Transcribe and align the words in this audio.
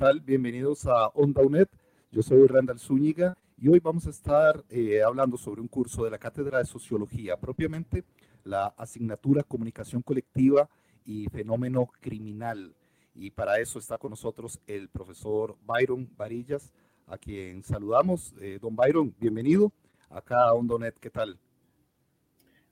Tal? 0.00 0.20
Bienvenidos 0.20 0.86
a 0.86 1.08
Onda 1.08 1.42
UNED. 1.42 1.68
Yo 2.10 2.22
soy 2.22 2.46
Randall 2.46 2.78
Zúñiga 2.78 3.36
y 3.58 3.68
hoy 3.68 3.80
vamos 3.80 4.06
a 4.06 4.10
estar 4.10 4.64
eh, 4.70 5.02
hablando 5.02 5.36
sobre 5.36 5.60
un 5.60 5.68
curso 5.68 6.04
de 6.04 6.10
la 6.10 6.16
Cátedra 6.16 6.56
de 6.56 6.64
Sociología, 6.64 7.36
propiamente 7.36 8.04
la 8.42 8.68
asignatura 8.78 9.42
Comunicación 9.42 10.00
Colectiva 10.00 10.70
y 11.04 11.26
Fenómeno 11.26 11.90
Criminal. 12.00 12.74
Y 13.14 13.30
para 13.32 13.60
eso 13.60 13.78
está 13.78 13.98
con 13.98 14.08
nosotros 14.08 14.58
el 14.66 14.88
profesor 14.88 15.58
Byron 15.66 16.08
Varillas, 16.16 16.72
a 17.06 17.18
quien 17.18 17.62
saludamos. 17.62 18.32
Eh, 18.40 18.58
don 18.58 18.74
Byron, 18.74 19.14
bienvenido 19.20 19.70
acá 20.08 20.44
a 20.44 20.54
Ondonet, 20.54 20.98
¿qué 20.98 21.10
tal? 21.10 21.38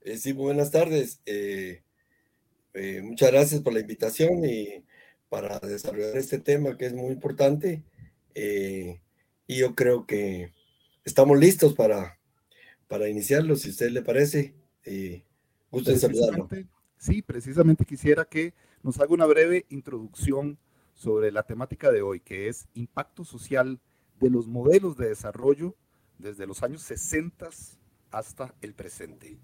Eh, 0.01 0.17
sí, 0.17 0.31
buenas 0.31 0.71
tardes. 0.71 1.21
muchas 3.03 3.31
gracias 3.31 3.61
por 3.61 3.73
la 3.73 3.81
invitación 3.81 4.43
y 4.45 4.83
para 5.29 5.59
desarrollar 5.59 6.17
este 6.17 6.39
tema 6.39 6.77
que 6.77 6.87
es 6.87 6.93
muy 6.93 7.11
importante. 7.11 7.83
y 8.35 9.57
yo 9.57 9.75
creo 9.75 10.05
que 10.05 10.53
estamos 11.03 11.39
listos 11.39 11.73
para, 11.73 12.19
para 12.87 13.09
iniciarlo, 13.09 13.55
si 13.55 13.69
a 13.69 13.71
usted 13.71 13.91
le 13.91 14.01
parece. 14.01 14.53
Eh, 14.85 15.23
gusto 15.71 15.91
en 15.91 15.99
saludarlo. 15.99 16.49
Sí, 16.97 17.21
precisamente 17.21 17.85
quisiera 17.85 18.25
que 18.25 18.53
nos 18.83 18.99
haga 18.99 19.13
una 19.13 19.25
breve 19.25 19.65
introducción 19.69 20.57
sobre 20.93 21.31
la 21.31 21.43
temática 21.43 21.91
de 21.91 22.01
hoy, 22.01 22.19
que 22.19 22.47
es 22.47 22.67
impacto 22.73 23.23
social 23.23 23.79
de 24.19 24.29
los 24.29 24.47
modelos 24.47 24.97
de 24.97 25.09
desarrollo 25.09 25.75
desde 26.17 26.45
los 26.45 26.61
años 26.63 26.81
60 26.83 27.49
hasta 28.11 28.55
el 28.61 28.73
presente. 28.73 29.39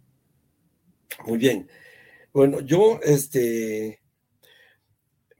Muy 1.26 1.38
bien. 1.38 1.70
Bueno, 2.34 2.60
yo, 2.60 3.00
este, 3.04 4.02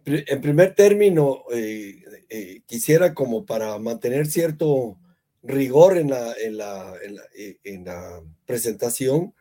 en 0.06 0.42
primer 0.42 0.76
término, 0.76 1.44
eh, 1.52 2.04
eh, 2.30 2.62
quisiera 2.66 3.14
como 3.14 3.46
para 3.46 3.78
mantener 3.80 4.28
cierto 4.28 4.98
rigor 5.44 5.98
en 5.98 6.10
la, 6.10 6.34
la, 6.52 8.24
presentación. 8.46 9.34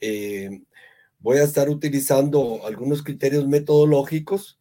Eh, 0.00 0.62
voy 1.18 1.38
a 1.38 1.44
estar 1.44 1.68
utilizando 1.68 2.66
algunos 2.66 3.02
criterios 3.02 3.46
metodológicos 3.46 4.58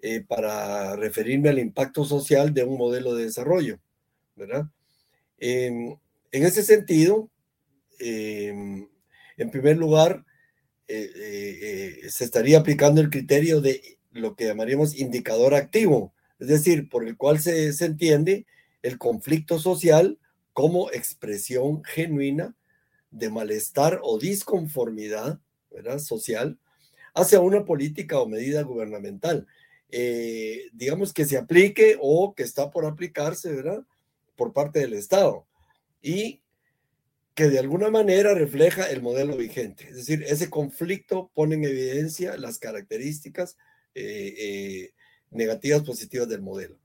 eh, 0.00 0.22
para 0.26 0.96
referirme 0.96 1.48
al 1.48 1.58
impacto 1.58 2.04
social 2.04 2.54
de 2.54 2.64
un 2.64 2.78
modelo 2.78 3.14
de 3.14 3.24
desarrollo, 3.24 3.80
¿verdad? 4.36 4.66
en 5.40 6.00
ese 6.32 6.64
sentido, 6.64 7.30
em, 8.00 8.88
en 9.36 9.50
primer 9.50 9.76
lugar, 9.76 10.24
eh, 10.88 12.00
se 12.08 12.24
estaría 12.24 12.58
aplicando 12.58 13.00
el 13.00 13.08
criterio 13.08 13.60
de 13.60 13.97
lo 14.18 14.36
que 14.36 14.46
llamaríamos 14.46 14.98
indicador 14.98 15.54
activo, 15.54 16.12
es 16.38 16.48
decir, 16.48 16.88
por 16.88 17.06
el 17.06 17.16
cual 17.16 17.40
se, 17.40 17.72
se 17.72 17.86
entiende 17.86 18.46
el 18.82 18.98
conflicto 18.98 19.58
social 19.58 20.18
como 20.52 20.90
expresión 20.90 21.82
genuina 21.84 22.54
de 23.10 23.30
malestar 23.30 24.00
o 24.02 24.18
disconformidad 24.18 25.40
social 25.98 26.58
hacia 27.14 27.40
una 27.40 27.64
política 27.64 28.20
o 28.20 28.28
medida 28.28 28.62
gubernamental, 28.62 29.46
eh, 29.90 30.66
digamos 30.72 31.12
que 31.12 31.24
se 31.24 31.38
aplique 31.38 31.96
o 32.00 32.34
que 32.34 32.42
está 32.42 32.70
por 32.70 32.84
aplicarse 32.84 33.52
¿verdad? 33.52 33.84
por 34.36 34.52
parte 34.52 34.80
del 34.80 34.92
Estado 34.92 35.46
y 36.02 36.42
que 37.34 37.48
de 37.48 37.58
alguna 37.58 37.90
manera 37.90 38.34
refleja 38.34 38.90
el 38.90 39.00
modelo 39.00 39.36
vigente. 39.36 39.88
Es 39.88 39.96
decir, 39.96 40.24
ese 40.26 40.50
conflicto 40.50 41.30
pone 41.34 41.54
en 41.54 41.64
evidencia 41.64 42.36
las 42.36 42.58
características 42.58 43.56
eh, 43.94 44.34
eh, 44.38 44.92
negativas 45.30 45.82
positivas 45.82 46.28
del 46.28 46.40
modelo. 46.42 46.78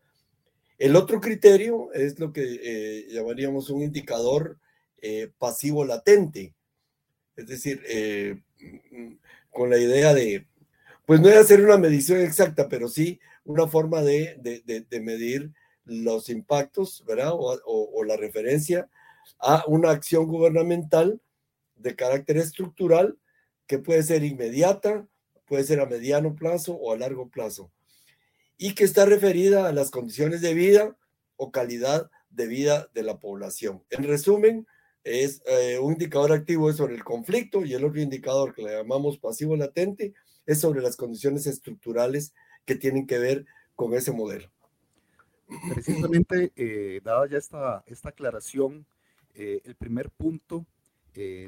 El 0.77 0.95
otro 0.95 1.21
criterio 1.21 1.91
es 1.93 2.19
lo 2.19 2.33
que 2.33 2.59
eh, 2.61 3.07
llamaríamos 3.09 3.69
un 3.69 3.81
indicador 3.83 4.57
pasivo 5.37 5.83
latente, 5.83 6.53
es 7.35 7.45
decir, 7.45 7.83
con 9.49 9.69
la 9.69 9.77
idea 9.77 10.13
de, 10.13 10.47
pues 11.05 11.19
no 11.19 11.27
es 11.27 11.35
hacer 11.35 11.61
una 11.61 11.77
medición 11.77 12.21
exacta, 12.21 12.69
pero 12.69 12.87
sí 12.87 13.19
una 13.43 13.67
forma 13.67 14.01
de, 14.01 14.39
medir 15.01 15.51
los 15.83 16.29
impactos, 16.29 17.03
¿verdad? 17.05 17.33
o, 17.33 18.03
la 18.05 18.15
referencia 18.15 18.89
a 19.39 19.65
una 19.67 19.91
acción 19.91 20.25
gubernamental 20.25 21.19
de 21.75 21.95
carácter 21.95 22.37
estructural 22.37 23.17
que 23.67 23.79
puede 23.79 24.03
ser 24.03 24.23
inmediata, 24.23 25.05
puede 25.53 25.65
ser 25.65 25.81
a 25.81 25.85
mediano 25.85 26.35
plazo 26.35 26.73
o 26.73 26.93
a 26.93 26.97
largo 26.97 27.29
plazo 27.29 27.71
y 28.57 28.73
que 28.73 28.85
está 28.85 29.05
referida 29.05 29.67
a 29.67 29.71
las 29.71 29.91
condiciones 29.91 30.41
de 30.41 30.55
vida 30.55 30.97
o 31.35 31.51
calidad 31.51 32.09
de 32.31 32.47
vida 32.47 32.89
de 32.95 33.03
la 33.03 33.19
población. 33.19 33.83
En 33.91 34.03
resumen, 34.03 34.65
es 35.03 35.43
eh, 35.45 35.77
un 35.77 35.93
indicador 35.93 36.31
activo 36.31 36.71
es 36.71 36.77
sobre 36.77 36.95
el 36.95 37.03
conflicto 37.03 37.63
y 37.63 37.75
el 37.75 37.85
otro 37.85 38.01
indicador 38.01 38.55
que 38.55 38.63
le 38.63 38.75
llamamos 38.75 39.19
pasivo 39.19 39.55
latente 39.55 40.15
es 40.47 40.59
sobre 40.59 40.81
las 40.81 40.95
condiciones 40.95 41.45
estructurales 41.45 42.33
que 42.65 42.73
tienen 42.73 43.05
que 43.05 43.19
ver 43.19 43.45
con 43.75 43.93
ese 43.93 44.11
modelo. 44.11 44.49
Precisamente, 45.71 46.51
eh, 46.55 46.99
dada 47.03 47.27
ya 47.29 47.37
esta, 47.37 47.83
esta 47.85 48.09
aclaración, 48.09 48.87
eh, 49.35 49.61
el 49.65 49.75
primer 49.75 50.09
punto 50.09 50.65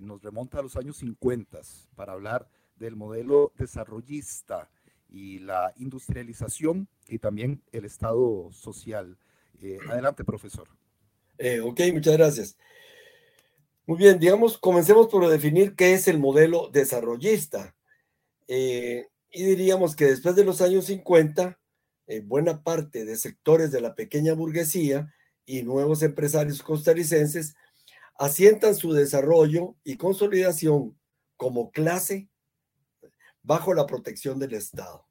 nos 0.03 0.21
remonta 0.21 0.59
a 0.59 0.61
los 0.61 0.75
años 0.75 0.97
50 0.97 1.59
para 1.95 2.13
hablar 2.13 2.47
del 2.77 2.95
modelo 2.95 3.51
desarrollista 3.57 4.69
y 5.09 5.39
la 5.39 5.73
industrialización 5.77 6.87
y 7.07 7.19
también 7.19 7.61
el 7.71 7.85
Estado 7.85 8.49
social. 8.51 9.17
Eh, 9.61 9.77
adelante, 9.89 10.23
profesor. 10.23 10.67
Eh, 11.37 11.59
ok, 11.61 11.79
muchas 11.93 12.17
gracias. 12.17 12.57
Muy 13.85 13.97
bien, 13.97 14.19
digamos, 14.19 14.57
comencemos 14.57 15.07
por 15.07 15.27
definir 15.29 15.75
qué 15.75 15.93
es 15.93 16.07
el 16.07 16.19
modelo 16.19 16.69
desarrollista. 16.71 17.75
Eh, 18.47 19.07
y 19.31 19.43
diríamos 19.43 19.95
que 19.95 20.05
después 20.05 20.35
de 20.35 20.43
los 20.43 20.61
años 20.61 20.85
50, 20.85 21.59
buena 22.23 22.63
parte 22.63 23.05
de 23.05 23.15
sectores 23.15 23.71
de 23.71 23.81
la 23.81 23.95
pequeña 23.95 24.33
burguesía 24.33 25.13
y 25.45 25.63
nuevos 25.63 26.03
empresarios 26.03 26.61
costarricenses 26.61 27.55
asientan 28.17 28.75
su 28.75 28.93
desarrollo 28.93 29.75
y 29.83 29.97
consolidación 29.97 30.97
como 31.37 31.71
clase 31.71 32.29
bajo 33.45 33.73
la 33.73 33.85
protección 33.85 34.39
del 34.39 34.53
Estado, 34.53 35.07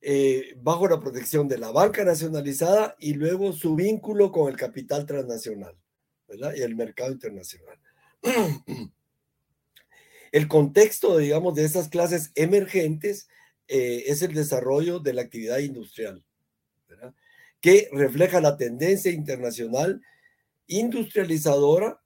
eh, 0.00 0.54
bajo 0.58 0.88
la 0.88 1.00
protección 1.00 1.48
de 1.48 1.58
la 1.58 1.72
banca 1.72 2.04
nacionalizada 2.04 2.96
y 2.98 3.14
luego 3.14 3.52
su 3.52 3.74
vínculo 3.74 4.30
con 4.30 4.48
el 4.48 4.56
capital 4.56 5.06
transnacional 5.06 5.76
y 6.28 6.62
el 6.62 6.76
mercado 6.76 7.10
internacional. 7.12 7.78
El 10.32 10.46
contexto, 10.46 11.18
digamos, 11.18 11.56
de 11.56 11.64
esas 11.64 11.88
clases 11.88 12.30
emergentes 12.36 13.26
eh, 13.66 14.04
es 14.06 14.22
el 14.22 14.32
desarrollo 14.32 15.00
de 15.00 15.12
la 15.12 15.22
actividad 15.22 15.58
industrial, 15.58 16.24
que 17.60 17.88
refleja 17.90 18.40
la 18.40 18.56
tendencia 18.56 19.10
internacional 19.10 20.00
industrializadora 20.68 21.99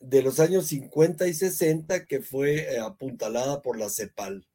de 0.00 0.22
los 0.22 0.40
años 0.40 0.66
50 0.66 1.26
y 1.26 1.34
60 1.34 2.06
que 2.06 2.20
fue 2.20 2.74
eh, 2.74 2.78
apuntalada 2.78 3.62
por 3.62 3.78
la 3.78 3.88
CEPAL 3.88 4.46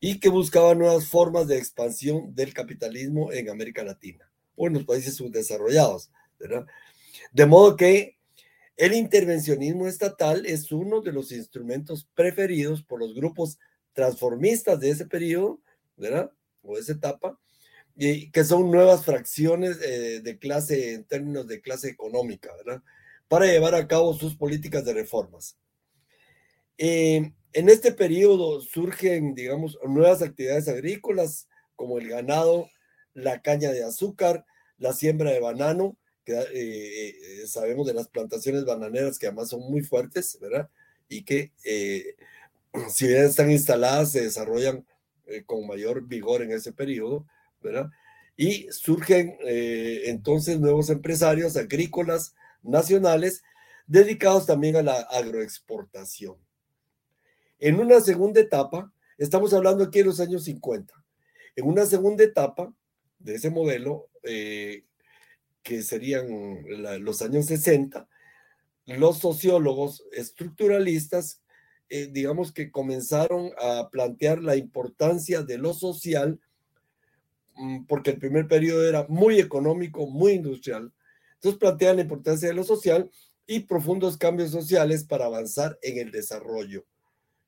y 0.00 0.18
que 0.18 0.28
buscaba 0.28 0.74
nuevas 0.74 1.06
formas 1.06 1.46
de 1.46 1.58
expansión 1.58 2.34
del 2.34 2.52
capitalismo 2.52 3.32
en 3.32 3.48
América 3.48 3.84
Latina 3.84 4.30
o 4.56 4.66
en 4.66 4.74
los 4.74 4.84
países 4.84 5.14
subdesarrollados. 5.14 6.10
De 7.32 7.46
modo 7.46 7.76
que 7.76 8.18
el 8.76 8.94
intervencionismo 8.94 9.86
estatal 9.86 10.44
es 10.46 10.72
uno 10.72 11.00
de 11.00 11.12
los 11.12 11.30
instrumentos 11.30 12.08
preferidos 12.14 12.82
por 12.82 13.00
los 13.00 13.14
grupos 13.14 13.58
transformistas 13.92 14.80
de 14.80 14.90
ese 14.90 15.06
periodo, 15.06 15.60
¿verdad? 15.96 16.32
O 16.62 16.74
de 16.74 16.80
esa 16.80 16.92
etapa, 16.92 17.38
y 17.94 18.30
que 18.30 18.44
son 18.44 18.70
nuevas 18.70 19.04
fracciones 19.04 19.78
eh, 19.82 20.20
de 20.22 20.38
clase 20.38 20.94
en 20.94 21.04
términos 21.04 21.46
de 21.46 21.60
clase 21.60 21.88
económica, 21.88 22.50
¿verdad? 22.56 22.82
Para 23.32 23.46
llevar 23.46 23.74
a 23.74 23.88
cabo 23.88 24.12
sus 24.12 24.36
políticas 24.36 24.84
de 24.84 24.92
reformas. 24.92 25.56
Eh, 26.76 27.32
en 27.54 27.68
este 27.70 27.90
periodo 27.90 28.60
surgen, 28.60 29.34
digamos, 29.34 29.78
nuevas 29.88 30.20
actividades 30.20 30.68
agrícolas 30.68 31.48
como 31.74 31.96
el 31.96 32.10
ganado, 32.10 32.68
la 33.14 33.40
caña 33.40 33.70
de 33.72 33.84
azúcar, 33.84 34.44
la 34.76 34.92
siembra 34.92 35.30
de 35.30 35.40
banano, 35.40 35.96
que 36.26 36.34
eh, 36.34 36.44
eh, 36.52 37.46
sabemos 37.46 37.86
de 37.86 37.94
las 37.94 38.06
plantaciones 38.08 38.66
bananeras 38.66 39.18
que 39.18 39.28
además 39.28 39.48
son 39.48 39.60
muy 39.60 39.80
fuertes, 39.80 40.36
¿verdad? 40.38 40.68
Y 41.08 41.24
que 41.24 41.52
si 42.90 43.06
bien 43.06 43.24
están 43.24 43.50
instaladas, 43.50 44.12
se 44.12 44.24
desarrollan 44.24 44.84
con 45.46 45.66
mayor 45.66 46.06
vigor 46.06 46.42
en 46.42 46.52
ese 46.52 46.74
periodo, 46.74 47.26
¿verdad? 47.62 47.88
Y 48.36 48.70
surgen 48.70 49.38
entonces 49.40 50.60
nuevos 50.60 50.90
empresarios 50.90 51.56
agrícolas 51.56 52.34
nacionales 52.62 53.42
dedicados 53.86 54.46
también 54.46 54.76
a 54.76 54.82
la 54.82 55.00
agroexportación. 55.00 56.36
En 57.58 57.78
una 57.78 58.00
segunda 58.00 58.40
etapa, 58.40 58.92
estamos 59.18 59.52
hablando 59.54 59.84
aquí 59.84 60.00
de 60.00 60.06
los 60.06 60.20
años 60.20 60.44
50, 60.44 60.94
en 61.56 61.66
una 61.66 61.86
segunda 61.86 62.24
etapa 62.24 62.72
de 63.18 63.34
ese 63.36 63.50
modelo, 63.50 64.08
eh, 64.22 64.84
que 65.62 65.82
serían 65.82 66.64
los 67.04 67.22
años 67.22 67.46
60, 67.46 68.08
los 68.86 69.18
sociólogos 69.18 70.04
estructuralistas, 70.12 71.40
eh, 71.88 72.08
digamos 72.10 72.52
que 72.52 72.70
comenzaron 72.70 73.52
a 73.60 73.88
plantear 73.90 74.42
la 74.42 74.56
importancia 74.56 75.42
de 75.42 75.58
lo 75.58 75.72
social, 75.74 76.40
mm, 77.54 77.84
porque 77.84 78.10
el 78.10 78.18
primer 78.18 78.48
periodo 78.48 78.88
era 78.88 79.06
muy 79.08 79.38
económico, 79.38 80.06
muy 80.06 80.32
industrial. 80.32 80.92
Entonces 81.42 81.58
plantean 81.58 81.96
la 81.96 82.02
importancia 82.02 82.46
de 82.46 82.54
lo 82.54 82.62
social 82.62 83.10
y 83.48 83.60
profundos 83.60 84.16
cambios 84.16 84.52
sociales 84.52 85.02
para 85.02 85.24
avanzar 85.24 85.76
en 85.82 85.98
el 85.98 86.12
desarrollo. 86.12 86.86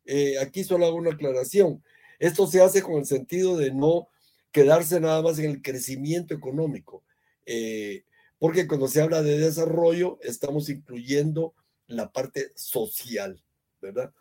Eh, 0.05 0.37
aquí 0.41 0.65
solo 0.65 0.85
hago 0.85 0.97
una 0.97 1.13
aclaración. 1.13 1.81
Esto 2.19 2.49
se 2.49 2.61
hace 2.61 2.83
con 2.83 2.95
el 2.95 3.07
sentido 3.07 3.57
de 3.57 3.71
no 3.71 4.09
quedarse 4.51 4.99
nada 4.99 5.23
más 5.23 5.39
en 5.39 5.49
el 5.49 5.63
crecimiento 5.63 6.35
económico, 6.35 7.05
eh, 7.47 8.03
porque 8.41 8.67
cuando 8.67 8.89
se 8.89 9.01
habla 9.01 9.23
de 9.23 9.39
desarrollo 9.39 10.19
estamos 10.23 10.69
incluyendo 10.71 11.55
la 11.87 12.11
parte 12.11 12.51
social, 12.57 13.45
¿verdad? 13.81 14.13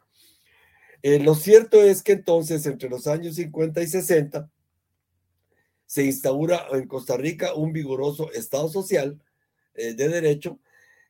Eh, 1.01 1.17
lo 1.17 1.33
cierto 1.33 1.81
es 1.81 2.03
que 2.03 2.11
entonces 2.11 2.67
entre 2.67 2.89
los 2.89 3.07
años 3.07 3.37
50 3.37 3.81
y 3.81 3.87
60 3.87 4.51
se 5.87 6.05
instaura 6.05 6.67
en 6.73 6.87
Costa 6.87 7.17
Rica 7.17 7.55
un 7.55 7.73
vigoroso 7.73 8.31
Estado 8.33 8.69
social 8.69 9.19
de 9.73 10.09
derecho, 10.09 10.59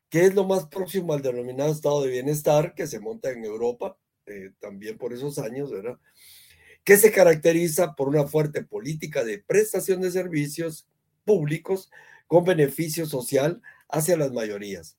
que 0.09 0.25
es 0.25 0.35
lo 0.35 0.45
más 0.45 0.67
próximo 0.67 1.13
al 1.13 1.21
denominado 1.21 1.71
Estado 1.71 2.03
de 2.03 2.11
Bienestar 2.11 2.75
que 2.75 2.87
se 2.87 2.99
monta 2.99 3.31
en 3.31 3.43
Europa 3.43 3.97
eh, 4.25 4.51
también 4.59 4.97
por 4.97 5.13
esos 5.13 5.39
años, 5.39 5.71
¿verdad? 5.71 5.97
Que 6.83 6.97
se 6.97 7.11
caracteriza 7.11 7.95
por 7.95 8.09
una 8.09 8.27
fuerte 8.27 8.63
política 8.63 9.23
de 9.23 9.39
prestación 9.39 10.01
de 10.01 10.11
servicios 10.11 10.87
públicos 11.25 11.89
con 12.27 12.45
beneficio 12.45 13.05
social 13.05 13.61
hacia 13.89 14.17
las 14.17 14.31
mayorías. 14.31 14.97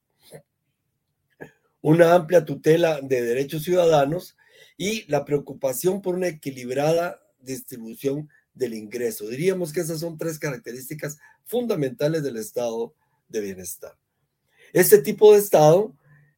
Una 1.81 2.15
amplia 2.15 2.45
tutela 2.45 3.01
de 3.03 3.23
derechos 3.23 3.63
ciudadanos 3.63 4.37
y 4.77 5.11
la 5.11 5.25
preocupación 5.25 6.03
por 6.03 6.15
una 6.15 6.29
equilibrada 6.29 7.21
distribución 7.41 8.29
del 8.55 8.75
ingreso. 8.75 9.29
Diríamos 9.29 9.73
que 9.73 9.81
esas 9.81 10.01
son 10.01 10.17
tres 10.17 10.39
características 10.39 11.19
fundamentales 11.45 12.23
del 12.23 12.37
estado 12.37 12.95
de 13.35 13.41
bienestar. 13.41 13.97
Este 14.73 14.99
tipo 14.99 15.33
de 15.33 15.39
estado 15.39 15.95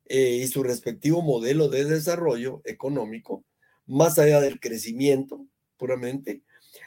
eh, 0.07 0.41
y 0.43 0.47
su 0.49 0.63
respectivo 0.63 1.21
modelo 1.23 1.69
de 1.69 1.85
desarrollo 1.85 2.63
económico, 2.65 3.45
más 3.87 4.19
allá 4.19 4.41
del 4.41 4.59
crecimiento 4.59 5.47
puramente, 5.77 6.43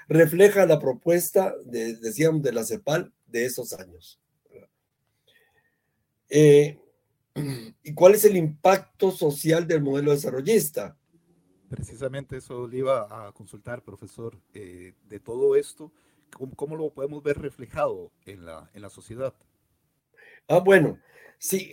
refleja 0.07 0.65
la 0.65 0.79
propuesta, 0.79 1.53
de, 1.65 1.95
decíamos, 1.97 2.41
de 2.41 2.53
la 2.53 2.63
CEPAL 2.63 3.13
de 3.27 3.45
esos 3.45 3.73
años. 3.73 4.19
Eh, 6.29 6.79
¿Y 7.83 7.93
cuál 7.93 8.15
es 8.15 8.25
el 8.25 8.35
impacto 8.35 9.11
social 9.11 9.67
del 9.67 9.83
modelo 9.83 10.11
desarrollista? 10.11 10.97
Precisamente 11.69 12.37
eso 12.37 12.67
le 12.67 12.79
iba 12.79 13.27
a 13.27 13.31
consultar, 13.31 13.83
profesor, 13.83 14.41
eh, 14.55 14.95
de 15.07 15.19
todo 15.19 15.55
esto, 15.55 15.91
¿cómo, 16.55 16.75
lo 16.75 16.89
podemos 16.91 17.21
ver 17.21 17.39
reflejado 17.39 18.11
en 18.25 18.45
la, 18.45 18.71
en 18.73 18.81
la 18.81 18.89
sociedad? 18.89 19.35
Ah, 20.51 20.59
bueno, 20.61 20.97
sí, 21.37 21.71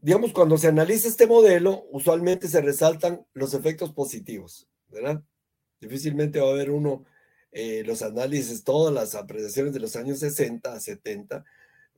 digamos, 0.00 0.32
cuando 0.32 0.56
se 0.58 0.68
analiza 0.68 1.08
este 1.08 1.26
modelo, 1.26 1.86
usualmente 1.90 2.46
se 2.46 2.60
resaltan 2.60 3.26
los 3.34 3.52
efectos 3.54 3.92
positivos, 3.92 4.68
¿verdad? 4.88 5.24
Difícilmente 5.80 6.38
va 6.38 6.46
a 6.48 6.52
haber 6.52 6.70
uno, 6.70 7.04
eh, 7.50 7.82
los 7.84 8.02
análisis, 8.02 8.62
todas 8.62 8.94
las 8.94 9.16
apreciaciones 9.16 9.72
de 9.74 9.80
los 9.80 9.96
años 9.96 10.20
60 10.20 10.72
a 10.72 10.78
70, 10.78 11.44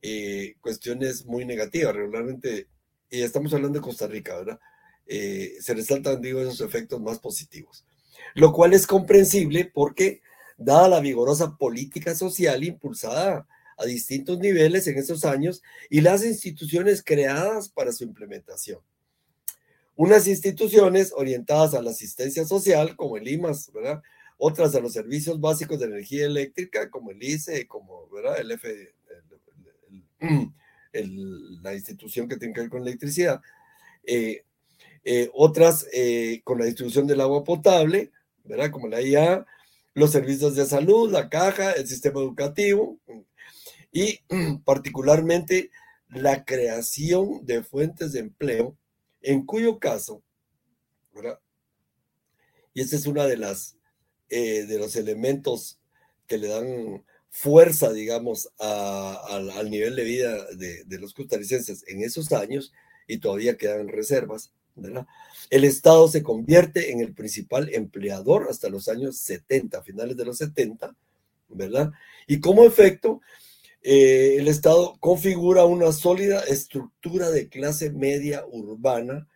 eh, 0.01 0.55
cuestiones 0.61 1.27
muy 1.27 1.45
negativas, 1.45 1.95
regularmente, 1.95 2.67
y 3.11 3.21
estamos 3.21 3.53
hablando 3.53 3.77
de 3.77 3.83
Costa 3.85 4.07
Rica, 4.07 4.35
¿verdad? 4.37 4.59
Eh, 5.05 5.57
se 5.61 5.75
resaltan, 5.75 6.21
digo, 6.21 6.41
esos 6.41 6.61
efectos 6.61 6.99
más 7.01 7.19
positivos, 7.19 7.85
lo 8.33 8.51
cual 8.51 8.73
es 8.73 8.87
comprensible 8.87 9.69
porque, 9.71 10.21
dada 10.57 10.87
la 10.89 10.99
vigorosa 10.99 11.55
política 11.55 12.15
social 12.15 12.63
impulsada 12.63 13.47
a 13.79 13.85
distintos 13.85 14.37
niveles 14.39 14.85
en 14.87 14.97
esos 14.97 15.25
años 15.25 15.61
y 15.89 16.01
las 16.01 16.23
instituciones 16.23 17.01
creadas 17.03 17.69
para 17.69 17.91
su 17.91 18.03
implementación. 18.03 18.79
Unas 19.95 20.27
instituciones 20.27 21.11
orientadas 21.15 21.73
a 21.73 21.81
la 21.81 21.91
asistencia 21.91 22.45
social, 22.45 22.95
como 22.95 23.17
el 23.17 23.27
IMAS, 23.27 23.71
¿verdad? 23.73 24.01
Otras 24.37 24.75
a 24.75 24.79
los 24.79 24.93
servicios 24.93 25.39
básicos 25.39 25.79
de 25.79 25.87
energía 25.87 26.25
eléctrica, 26.25 26.89
como 26.89 27.11
el 27.11 27.21
ICE, 27.21 27.67
como 27.67 28.07
¿verdad? 28.09 28.39
el 28.39 28.51
F, 28.51 28.93
la 31.61 31.73
institución 31.73 32.27
que 32.27 32.37
tiene 32.37 32.53
que 32.53 32.61
ver 32.61 32.69
con 32.69 32.81
electricidad. 32.81 33.41
Eh, 34.05 34.43
eh, 35.03 35.29
otras 35.33 35.87
eh, 35.93 36.41
con 36.43 36.59
la 36.59 36.65
distribución 36.65 37.07
del 37.07 37.21
agua 37.21 37.43
potable, 37.43 38.11
¿verdad? 38.43 38.71
Como 38.71 38.87
la 38.87 39.01
IA, 39.01 39.45
los 39.93 40.11
servicios 40.11 40.55
de 40.55 40.65
salud, 40.65 41.11
la 41.11 41.29
caja, 41.29 41.71
el 41.73 41.87
sistema 41.87 42.19
educativo, 42.19 42.99
y 43.91 44.19
particularmente 44.65 45.71
la 46.09 46.43
creación 46.45 47.45
de 47.45 47.63
fuentes 47.63 48.13
de 48.13 48.19
empleo, 48.19 48.77
en 49.21 49.45
cuyo 49.45 49.79
caso, 49.79 50.23
¿verdad? 51.13 51.39
y 52.73 52.81
este 52.81 52.95
es 52.95 53.05
uno 53.05 53.27
de, 53.27 53.37
las, 53.37 53.77
eh, 54.29 54.65
de 54.65 54.79
los 54.79 54.95
elementos 54.95 55.79
que 56.27 56.37
le 56.37 56.47
dan 56.47 57.03
fuerza, 57.29 57.91
digamos, 57.91 58.49
al 58.57 59.69
nivel 59.69 59.95
de 59.95 60.03
vida 60.03 60.45
de, 60.55 60.83
de, 60.85 60.99
los 60.99 61.13
costarricenses 61.13 61.83
en 61.87 62.03
esos 62.03 62.31
años, 62.31 62.71
y 63.07 63.17
todavía 63.17 63.57
quedan 63.57 63.87
reservas, 63.87 64.53
¿verdad? 64.75 65.07
El 65.49 65.63
Estado 65.63 66.07
se 66.07 66.23
convierte 66.23 66.91
en 66.91 67.01
el 67.01 67.13
principal 67.13 67.69
empleador 67.73 68.47
hasta 68.49 68.69
los 68.69 68.87
años 68.87 69.17
70, 69.17 69.81
finales 69.83 70.15
de 70.15 70.25
los 70.25 70.37
70, 70.37 70.95
¿verdad? 71.49 71.91
Y 72.27 72.39
como 72.39 72.63
efecto, 72.63 73.21
eh, 73.81 74.35
el 74.37 74.47
Estado 74.47 74.97
configura 74.99 75.65
una 75.65 75.91
sólida 75.91 76.41
estructura 76.41 77.29
de 77.29 77.49
clase 77.49 77.91
media 77.91 78.45
urbana 78.45 79.27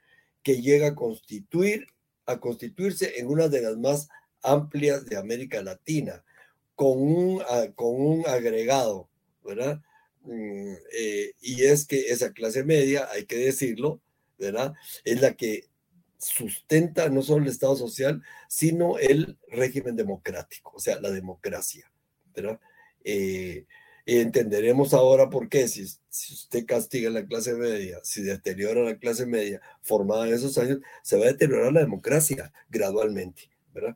que 0.44 0.62
llega 0.62 0.88
a 0.88 0.96
constituir, 0.96 1.88
a 2.26 2.40
constituirse 2.40 3.20
en 3.20 3.28
una 3.28 3.48
de 3.48 3.62
las 3.62 3.78
más 3.78 4.10
amplias 4.42 5.06
de 5.06 5.18
América 5.18 5.62
Latina, 5.64 6.24
con 6.76 7.00
un, 7.00 7.42
con 7.76 8.02
un 8.02 8.28
agregado, 8.28 9.10
¿verdad? 9.44 9.82
Mm, 10.24 10.74
eh, 10.98 11.32
y 11.42 11.64
es 11.64 11.86
que 11.86 12.00
esa 12.12 12.32
clase 12.34 12.64
media, 12.64 13.08
hay 13.12 13.26
que 13.26 13.38
decirlo, 13.38 14.02
¿verdad? 14.38 14.74
Es 15.04 15.22
la 15.22 15.34
que 15.36 15.68
sustenta 16.18 17.10
no 17.10 17.22
solo 17.22 17.44
el 17.44 17.52
Estado 17.52 17.76
social, 17.76 18.22
sino 18.48 18.98
el 18.98 19.38
régimen 19.48 19.96
democrático, 19.96 20.72
o 20.76 20.80
sea, 20.80 21.00
la 21.00 21.12
democracia, 21.12 21.92
¿verdad? 22.34 22.60
Eh, 23.04 23.66
entenderemos 24.06 24.94
ahora 24.94 25.30
por 25.30 25.50
qué, 25.50 25.68
si, 25.68 25.88
si, 26.10 26.34
usted 26.34 26.66
castiga 26.66 27.10
la 27.10 27.26
clase 27.26 27.54
media, 27.54 28.00
si 28.04 28.22
deteriora 28.22 28.82
la 28.82 28.98
clase 28.98 29.26
media 29.26 29.62
formada 29.82 30.28
en 30.28 30.34
esos 30.34 30.58
años, 30.58 30.80
se 31.02 31.18
va 31.18 31.26
a 31.26 31.30
deteriorar 31.30 31.72
la 31.72 31.82
democracia 31.82 32.52
gradualmente, 32.70 33.50
¿verdad? 33.74 33.96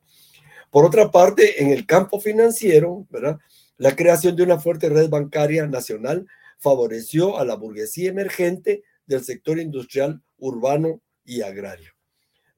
Por 0.70 0.84
otra 0.84 1.10
parte, 1.10 1.62
en 1.62 1.70
el 1.70 1.86
campo 1.86 2.20
financiero, 2.20 3.06
¿verdad? 3.10 3.38
La 3.76 3.96
creación 3.96 4.36
de 4.36 4.42
una 4.42 4.58
fuerte 4.58 4.88
red 4.88 5.08
bancaria 5.08 5.66
nacional 5.66 6.26
favoreció 6.58 7.38
a 7.38 7.44
la 7.44 7.54
burguesía 7.54 8.10
emergente 8.10 8.82
del 9.06 9.24
sector 9.24 9.58
industrial, 9.58 10.22
urbano 10.38 11.00
y 11.24 11.42
agrario. 11.42 11.92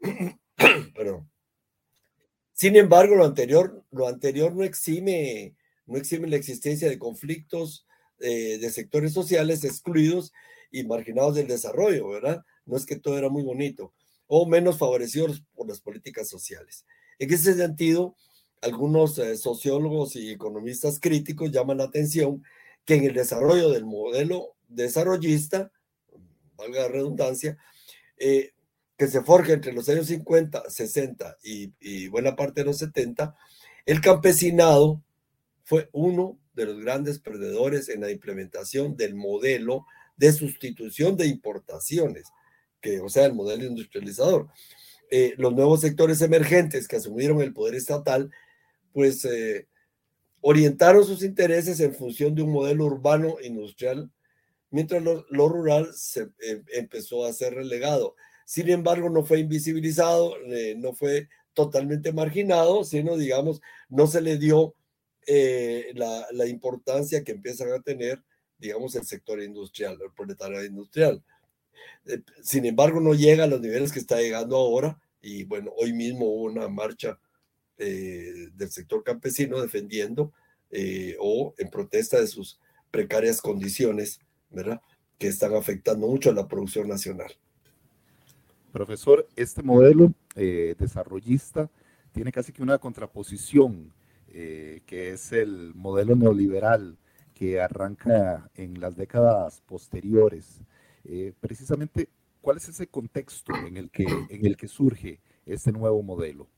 Perdón. 0.95 1.31
Sin 2.53 2.77
embargo, 2.77 3.17
lo 3.17 3.25
anterior, 3.25 3.85
lo 3.91 4.07
anterior 4.07 4.55
no 4.55 4.65
exime 4.65 5.55
no 5.91 5.99
exime 5.99 6.29
la 6.29 6.37
existencia 6.37 6.89
de 6.89 6.99
conflictos 6.99 7.87
eh, 8.21 8.59
de 8.59 8.71
sectores 8.71 9.13
sociales 9.13 9.65
excluidos 9.65 10.33
y 10.71 10.85
marginados 10.85 11.35
del 11.35 11.49
desarrollo, 11.49 12.09
¿verdad? 12.09 12.45
No 12.65 12.77
es 12.77 12.87
que 12.87 12.97
todo 12.97 13.19
era 13.19 13.29
muy 13.29 13.43
bonito, 13.43 13.93
o 14.27 14.47
menos 14.47 14.79
favorecidos 14.79 15.43
por 15.55 15.69
las 15.69 15.81
políticas 15.81 16.29
sociales. 16.29 16.87
En 17.19 17.33
ese 17.33 17.55
sentido, 17.55 18.17
algunos 18.63 19.19
eh, 19.19 19.37
sociólogos 19.37 20.17
y 20.17 20.31
economistas 20.31 21.01
críticos 21.01 21.51
llaman 21.51 21.79
la 21.79 21.85
atención 21.85 22.43
que 22.85 22.95
en 22.95 23.05
el 23.05 23.15
desarrollo 23.15 23.71
del 23.71 23.85
modelo 23.85 24.57
desarrollista, 24.69 25.71
valga 26.57 26.83
la 26.83 26.89
redundancia, 26.89 27.59
eh, 28.17 28.53
que 28.97 29.09
se 29.09 29.23
forja 29.23 29.55
entre 29.55 29.73
los 29.73 29.89
años 29.89 30.07
50, 30.07 30.69
60 30.69 31.39
y, 31.43 32.09
buena 32.09 32.37
parte 32.37 32.61
de 32.61 32.67
los 32.67 32.79
70, 32.79 33.35
el 33.87 34.01
campesinado 34.01 35.03
fue 35.71 35.89
uno 35.93 36.37
de 36.53 36.67
los 36.67 36.81
grandes 36.81 37.21
perdedores 37.21 37.91
en 37.91 38.01
la 38.01 38.11
implementación 38.11 38.97
del 38.97 39.15
modelo 39.15 39.87
de 40.17 40.33
sustitución 40.33 41.17
de 41.17 41.29
importaciones, 41.29 42.25
que, 42.81 42.99
o 42.99 43.09
sea, 43.09 43.27
el 43.27 43.35
modelo 43.35 43.67
industrializador. 43.67 44.49
Eh, 45.13 45.35
los 45.37 45.55
nuevos 45.55 45.81
sectores 45.81 46.23
emergentes 46.23 46.89
que 46.89 46.97
asumieron 46.97 47.41
el 47.41 47.53
poder 47.53 47.77
estatal, 47.77 48.33
pues 48.93 49.25
eh, 49.27 49.69
orientaron 50.41 51.05
sus 51.05 51.23
intereses 51.23 51.79
en 51.79 51.95
función 51.95 52.35
de 52.35 52.43
un 52.43 52.51
modelo 52.51 52.87
urbano 52.87 53.37
industrial, 53.41 54.11
mientras 54.71 55.05
lo, 55.05 55.49
rural 55.49 55.91
se 55.95 56.31
em, 56.41 56.65
empezó 56.73 57.27
a 57.27 57.33
ser 57.33 57.55
relegado. 57.55 58.17
Sin 58.45 58.69
embargo, 58.71 59.09
no 59.09 59.25
fue 59.25 59.39
invisibilizado, 59.39 60.37
eh, 60.47 60.75
no 60.77 60.95
fue 60.95 61.29
totalmente 61.55 62.13
marginado, 62.13 62.83
sino, 62.83 63.17
digamos, 63.17 63.61
no 63.89 64.09
se 64.09 64.21
le 64.21 64.37
dio 64.37 64.75
eh, 65.27 65.93
la, 65.95 66.47
importancia 66.47 67.23
que 67.23 67.33
empiezan 67.33 67.73
a 67.73 67.81
tener, 67.81 68.23
digamos, 68.59 68.95
el 68.97 69.05
sector 69.05 69.43
industrial, 69.43 69.99
el 70.03 70.13
proletariado 70.13 70.65
industrial. 70.65 71.23
Eh, 72.07 72.23
sin 72.43 72.65
embargo, 72.67 73.01
no 73.01 73.15
llega 73.15 73.45
a 73.45 73.49
los 73.49 73.61
niveles 73.61 73.93
que 73.93 73.99
está 73.99 74.21
llegando 74.21 74.57
ahora 74.57 75.01
y 75.23 75.45
bueno, 75.45 75.73
hoy 75.77 75.93
mismo 75.93 76.27
hubo 76.27 76.45
una 76.45 76.69
marcha 76.69 77.19
del 77.77 78.71
sector 78.71 79.03
campesino 79.03 79.59
defendiendo 79.63 80.35
o 81.19 81.55
en 81.57 81.71
protesta 81.71 82.21
de 82.21 82.27
sus 82.27 82.61
precarias 82.91 83.41
condiciones, 83.41 84.21
¿verdad? 84.51 84.83
Que 85.19 85.29
están 85.29 85.55
afectando 85.55 86.07
mucho 86.07 86.29
a 86.29 86.35
la 86.35 86.47
producción 86.47 86.89
nacional. 86.89 87.33
Profesor, 88.73 89.27
este 89.35 89.63
modelo 89.63 90.13
eh, 90.37 90.77
desarrollista 90.79 91.69
tiene 92.13 92.31
casi 92.31 92.53
que 92.53 92.63
una 92.63 92.79
contraposición, 92.79 93.93
eh, 94.33 94.83
que 94.87 95.11
es 95.11 95.33
el 95.33 95.75
modelo 95.75 96.15
neoliberal 96.15 96.97
que 97.35 97.61
arranca 97.61 98.51
en 98.55 98.81
las 98.81 98.97
décadas 98.97 99.61
posteriores. 99.63 100.61
Eh, 101.05 101.33
precisamente, 101.41 102.09
¿cuál 102.41 102.59
es 102.59 102.69
ese 102.69 102.87
contexto 102.87 103.53
en 103.67 103.77
el 103.77 103.91
que, 103.91 104.05
en 104.05 104.47
el 104.47 104.57
que 104.57 104.69
surge 104.69 105.21
este 105.47 105.73
nuevo 105.73 106.03
modelo? 106.03 106.49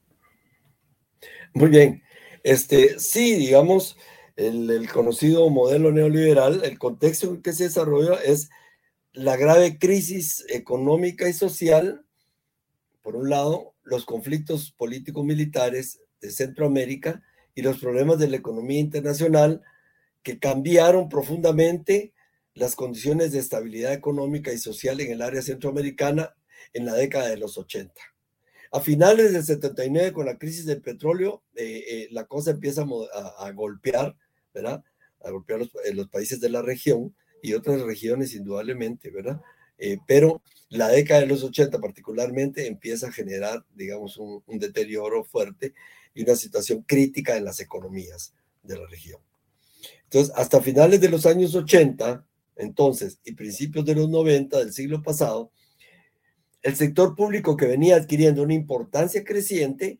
Muy 1.54 1.70
bien. 1.70 2.02
Este, 2.42 2.98
sí, 2.98 3.36
digamos, 3.36 3.96
el, 4.36 4.70
el 4.70 4.90
conocido 4.90 5.48
modelo 5.48 5.92
neoliberal, 5.92 6.62
el 6.64 6.78
contexto 6.78 7.28
en 7.28 7.42
que 7.42 7.52
se 7.52 7.64
desarrolla 7.64 8.16
es 8.16 8.50
la 9.12 9.36
grave 9.36 9.78
crisis 9.78 10.44
económica 10.48 11.28
y 11.28 11.32
social, 11.32 12.04
por 13.02 13.16
un 13.16 13.30
lado, 13.30 13.74
los 13.82 14.04
conflictos 14.04 14.72
políticos 14.72 15.24
militares 15.24 16.00
de 16.20 16.30
Centroamérica 16.30 17.22
y 17.54 17.62
los 17.62 17.78
problemas 17.78 18.18
de 18.18 18.28
la 18.28 18.36
economía 18.36 18.80
internacional 18.80 19.62
que 20.22 20.38
cambiaron 20.38 21.08
profundamente 21.08 22.12
las 22.54 22.76
condiciones 22.76 23.32
de 23.32 23.38
estabilidad 23.38 23.92
económica 23.92 24.52
y 24.52 24.58
social 24.58 25.00
en 25.00 25.12
el 25.12 25.22
área 25.22 25.42
centroamericana 25.42 26.34
en 26.72 26.86
la 26.86 26.94
década 26.94 27.28
de 27.28 27.38
los 27.38 27.58
80. 27.58 27.94
A 28.72 28.80
finales 28.80 29.32
del 29.32 29.44
79, 29.44 30.12
con 30.12 30.26
la 30.26 30.38
crisis 30.38 30.64
del 30.64 30.80
petróleo, 30.80 31.42
eh, 31.54 31.84
eh, 31.88 32.08
la 32.10 32.24
cosa 32.24 32.52
empieza 32.52 32.86
a, 33.38 33.50
golpear, 33.50 34.16
¿verdad? 34.54 34.82
A 35.22 35.30
golpear 35.30 35.60
los, 35.60 35.70
los 35.92 36.08
países 36.08 36.40
de 36.40 36.48
la 36.48 36.62
región 36.62 37.14
y 37.42 37.52
otras 37.52 37.82
regiones 37.82 38.34
indudablemente, 38.34 39.10
¿verdad? 39.10 39.42
Eh, 39.84 39.98
pero 40.06 40.40
la 40.68 40.86
década 40.86 41.22
de 41.22 41.26
los 41.26 41.42
80 41.42 41.80
particularmente 41.80 42.68
empieza 42.68 43.08
a 43.08 43.12
generar, 43.12 43.66
digamos, 43.74 44.16
un, 44.16 44.40
deterioro 44.46 45.24
fuerte 45.24 45.74
y 46.14 46.22
una 46.22 46.36
situación 46.36 46.82
crítica 46.82 47.36
en 47.36 47.44
las 47.44 47.58
economías 47.58 48.32
de 48.62 48.78
la 48.78 48.86
región. 48.86 49.20
Entonces, 50.04 50.32
hasta 50.36 50.62
finales 50.62 51.00
de 51.00 51.08
los 51.08 51.26
años 51.26 51.56
80, 51.56 52.24
entonces, 52.54 53.18
y 53.24 53.32
principios 53.32 53.84
de 53.84 53.96
los 53.96 54.08
90 54.08 54.56
del 54.60 54.72
siglo 54.72 55.02
pasado, 55.02 55.50
el 56.62 56.76
sector 56.76 57.16
público 57.16 57.56
que 57.56 57.66
venía 57.66 57.96
adquiriendo 57.96 58.44
una 58.44 58.54
importancia 58.54 59.24
creciente, 59.24 59.98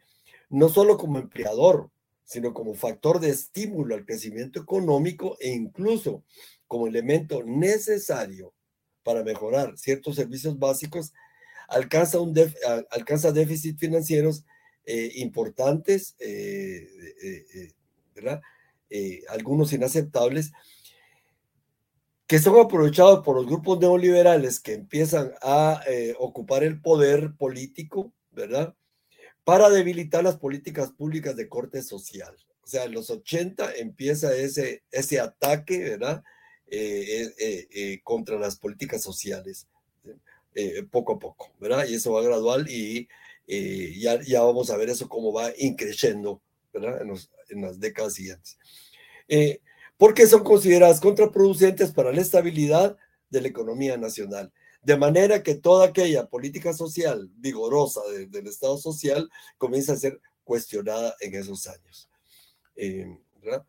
no 0.49 0.69
solo 0.69 0.97
como 0.97 1.19
empleador, 1.19 1.91
sino 2.23 2.55
como 2.55 2.75
factor 2.75 3.19
de 3.19 3.31
estímulo 3.31 3.97
al 3.97 4.07
crecimiento 4.07 4.61
económico 4.61 5.37
e 5.41 5.51
incluso 5.51 6.23
como 6.69 6.87
elemento 6.87 7.43
necesario 7.43 8.55
para 9.03 9.23
mejorar 9.25 9.77
ciertos 9.77 10.17
servicios 10.17 10.59
básicos, 10.59 11.13
alcanza, 11.69 12.21
un 12.21 12.35
alcanza 12.91 13.33
déficits 13.33 13.79
financieros 13.79 14.45
eh, 14.85 15.13
importantes, 15.17 16.17
eh, 16.19 16.89
eh, 17.23 17.73
¿verdad? 18.15 18.41
algunos 19.29 19.73
inaceptables, 19.73 20.53
que 22.27 22.39
son 22.39 22.61
aprovechados 22.61 23.25
por 23.25 23.37
los 23.37 23.47
grupos 23.47 23.79
neoliberales 23.79 24.61
que 24.61 24.75
empiezan 24.75 25.33
a 25.41 25.83
ocupar 26.19 26.63
el 26.63 26.79
poder 26.83 27.35
político, 27.39 28.13
¿verdad? 28.33 28.75
Para 29.45 29.71
debilitar 29.71 30.23
las 30.23 30.37
políticas 30.37 30.93
públicas 30.93 31.37
de 31.37 31.49
corte 31.49 31.83
social. 31.83 32.37
O 32.63 32.67
sea, 32.67 32.85
en 32.85 32.93
los 32.93 33.09
80 33.09 33.77
empieza 33.77 34.37
ese, 34.37 34.83
ese 34.91 35.21
ataque, 35.21 35.79
¿verdad? 35.79 36.23
Eh, 36.75 37.35
eh, 37.38 37.69
eh, 37.71 38.00
contra 38.02 38.38
las 38.38 38.57
políticas 38.57 39.02
sociales, 39.02 39.69
poco 40.91 41.12
a 41.12 41.19
poco, 41.19 41.50
¿verdad? 41.61 41.87
Y 41.87 41.97
eso 41.97 42.12
va 42.12 42.23
gradual 42.23 42.67
y 42.67 43.09
ya, 44.00 44.19
ya 44.23 44.41
vamos 44.41 44.71
a 44.71 44.79
ver 44.79 44.88
eso 44.88 45.07
cómo 45.07 45.35
va 45.35 45.52
increciendo, 45.59 46.41
¿verdad? 46.73 47.02
En, 47.02 47.14
en 47.50 47.61
las 47.61 47.79
décadas 47.79 48.14
siguientes. 48.14 48.57
porque 49.99 50.26
son 50.26 50.45
consideradas 50.45 50.99
contraproducentes 50.99 51.93
para 51.93 52.11
la 52.11 52.23
estabilidad 52.23 52.97
de 53.29 53.43
la 53.43 53.49
economía 53.49 53.99
nacional. 53.99 54.50
De 54.83 54.97
manera 54.97 55.43
que 55.43 55.55
toda 55.57 55.88
aquella 55.88 56.26
política 56.26 56.73
social 56.73 57.31
vigorosa 57.37 58.00
del 58.31 58.47
Estado 58.47 58.79
social 58.79 59.29
comienza 59.59 59.93
a 59.93 59.97
ser 59.97 60.19
cuestionada 60.43 61.14
en 61.21 61.35
esos 61.35 61.67
años. 61.67 62.09
¿verdad? 63.43 63.67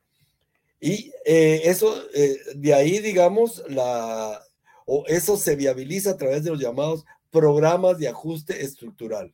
Y 0.86 1.14
eh, 1.24 1.62
eso, 1.64 1.96
eh, 2.14 2.38
de 2.56 2.74
ahí, 2.74 3.00
digamos, 3.00 3.64
la, 3.70 4.44
o 4.86 5.06
eso 5.08 5.38
se 5.38 5.56
viabiliza 5.56 6.12
a 6.12 6.18
través 6.18 6.44
de 6.44 6.50
los 6.50 6.60
llamados 6.60 7.06
programas 7.32 8.00
de 8.00 8.10
ajuste 8.10 8.62
estructural. 8.62 9.34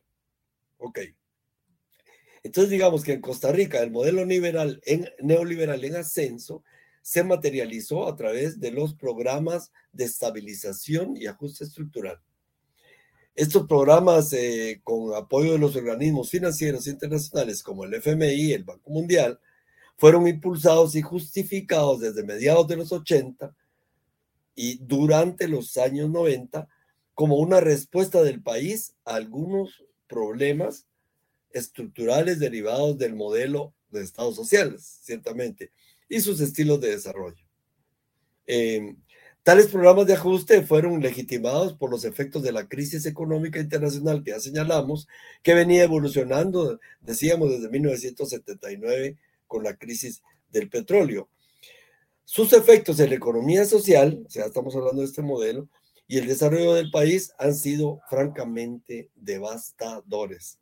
Ok. 0.78 1.00
Entonces, 2.44 2.70
digamos 2.70 3.02
que 3.02 3.14
en 3.14 3.20
Costa 3.20 3.50
Rica 3.50 3.80
el 3.80 3.90
modelo 3.90 4.24
liberal 4.24 4.80
en, 4.86 5.08
neoliberal 5.18 5.84
en 5.84 5.96
ascenso 5.96 6.62
se 7.02 7.24
materializó 7.24 8.06
a 8.06 8.14
través 8.14 8.60
de 8.60 8.70
los 8.70 8.94
programas 8.94 9.72
de 9.90 10.04
estabilización 10.04 11.16
y 11.16 11.26
ajuste 11.26 11.64
estructural. 11.64 12.20
Estos 13.34 13.66
programas, 13.66 14.32
eh, 14.34 14.80
con 14.84 15.16
apoyo 15.16 15.54
de 15.54 15.58
los 15.58 15.74
organismos 15.74 16.30
financieros 16.30 16.86
internacionales 16.86 17.60
como 17.64 17.82
el 17.82 17.94
FMI, 17.94 18.52
el 18.52 18.62
Banco 18.62 18.90
Mundial, 18.90 19.40
fueron 20.00 20.26
impulsados 20.26 20.96
y 20.96 21.02
justificados 21.02 22.00
desde 22.00 22.24
mediados 22.24 22.66
de 22.66 22.76
los 22.76 22.90
80 22.90 23.54
y 24.54 24.78
durante 24.78 25.46
los 25.46 25.76
años 25.76 26.08
90 26.08 26.66
como 27.12 27.36
una 27.36 27.60
respuesta 27.60 28.22
del 28.22 28.42
país 28.42 28.94
a 29.04 29.16
algunos 29.16 29.84
problemas 30.06 30.86
estructurales 31.50 32.38
derivados 32.38 32.96
del 32.96 33.14
modelo 33.14 33.74
de 33.90 34.00
estados 34.00 34.36
sociales, 34.36 35.00
ciertamente, 35.02 35.70
y 36.08 36.20
sus 36.20 36.40
estilos 36.40 36.80
de 36.80 36.92
desarrollo. 36.92 37.44
Em, 38.46 38.96
tales 39.42 39.66
programas 39.66 40.06
de 40.06 40.14
ajuste 40.14 40.62
fueron 40.62 41.02
legitimados 41.02 41.74
por 41.74 41.90
los 41.90 42.06
efectos 42.06 42.42
de 42.42 42.52
la 42.52 42.66
crisis 42.66 43.04
económica 43.04 43.60
internacional 43.60 44.24
que 44.24 44.30
ya 44.30 44.40
señalamos, 44.40 45.08
que 45.42 45.52
venía 45.52 45.82
evolucionando, 45.82 46.80
decíamos, 47.02 47.50
desde 47.50 47.68
1979 47.68 49.18
con 49.50 49.64
la 49.64 49.76
crisis 49.76 50.22
del 50.48 50.70
petróleo. 50.70 51.28
Sus 52.24 52.52
efectos 52.52 53.00
en 53.00 53.10
la 53.10 53.16
economía 53.16 53.64
social, 53.64 54.22
o 54.24 54.30
sea, 54.30 54.46
estamos 54.46 54.76
hablando 54.76 55.02
de 55.02 55.08
este 55.08 55.22
modelo, 55.22 55.68
y 56.06 56.18
el 56.18 56.28
desarrollo 56.28 56.74
del 56.74 56.92
país 56.92 57.32
han 57.36 57.54
sido 57.54 58.00
francamente 58.08 59.10
devastadores, 59.16 60.60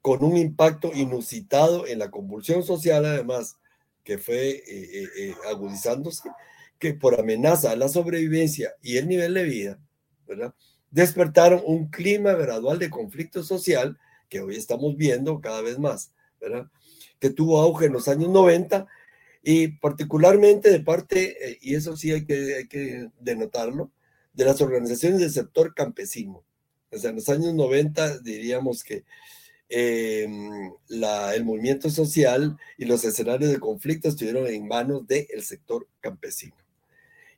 con 0.00 0.22
un 0.22 0.36
impacto 0.36 0.92
inusitado 0.94 1.84
en 1.88 1.98
la 1.98 2.12
convulsión 2.12 2.62
social, 2.62 3.04
además, 3.04 3.56
que 4.04 4.18
fue 4.18 4.50
eh, 4.50 4.62
eh, 4.68 5.08
eh, 5.18 5.34
agudizándose, 5.50 6.30
que 6.78 6.94
por 6.94 7.18
amenaza 7.18 7.72
a 7.72 7.76
la 7.76 7.88
sobrevivencia 7.88 8.74
y 8.82 8.98
el 8.98 9.08
nivel 9.08 9.34
de 9.34 9.42
vida, 9.42 9.80
¿verdad? 10.28 10.54
despertaron 10.92 11.60
un 11.66 11.88
clima 11.88 12.34
gradual 12.34 12.78
de 12.78 12.90
conflicto 12.90 13.42
social 13.42 13.98
que 14.28 14.40
hoy 14.40 14.54
estamos 14.54 14.96
viendo 14.96 15.40
cada 15.40 15.60
vez 15.60 15.76
más. 15.80 16.12
¿verdad? 16.44 16.70
Que 17.20 17.30
tuvo 17.30 17.60
auge 17.60 17.86
en 17.86 17.92
los 17.92 18.08
años 18.08 18.30
90 18.30 18.86
y 19.42 19.68
particularmente 19.68 20.70
de 20.70 20.80
parte, 20.80 21.50
eh, 21.50 21.58
y 21.60 21.74
eso 21.74 21.96
sí 21.96 22.10
hay 22.12 22.24
que, 22.24 22.56
hay 22.56 22.66
que 22.66 23.10
denotarlo, 23.20 23.90
de 24.32 24.44
las 24.46 24.60
organizaciones 24.60 25.20
del 25.20 25.30
sector 25.30 25.74
campesino. 25.74 26.42
O 26.90 26.98
sea, 26.98 27.10
en 27.10 27.16
los 27.16 27.28
años 27.28 27.54
90 27.54 28.18
diríamos 28.20 28.82
que 28.82 29.04
la, 30.88 31.34
el 31.34 31.44
movimiento 31.44 31.90
social 31.90 32.56
y 32.78 32.84
los 32.84 33.04
escenarios 33.04 33.50
de 33.50 33.58
conflicto 33.58 34.08
estuvieron 34.08 34.46
en 34.46 34.68
manos 34.68 35.06
del 35.06 35.42
sector 35.42 35.88
campesino. 36.00 36.56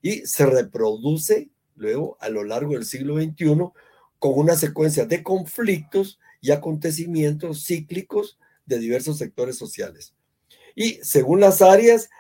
Y 0.03 0.27
se 0.27 0.45
reproduce 0.47 1.49
luego 1.77 2.17
a 2.21 2.29
lo 2.29 2.45
largo 2.45 2.75
del 2.75 2.85
siglo 2.85 3.17
XXI 3.17 3.57
con 4.19 4.39
una 4.39 4.57
secuencia 4.57 5.07
de 5.07 5.23
conflictos 5.23 6.19
y 6.41 6.51
acontecimientos 6.51 7.65
cíclicos 7.65 8.39
de 8.67 8.79
diversos 8.79 9.19
sectores 9.19 9.57
sociales 9.57 10.15
y 10.75 10.95
según 11.03 11.41
las 11.41 11.63
áreas 11.63 12.11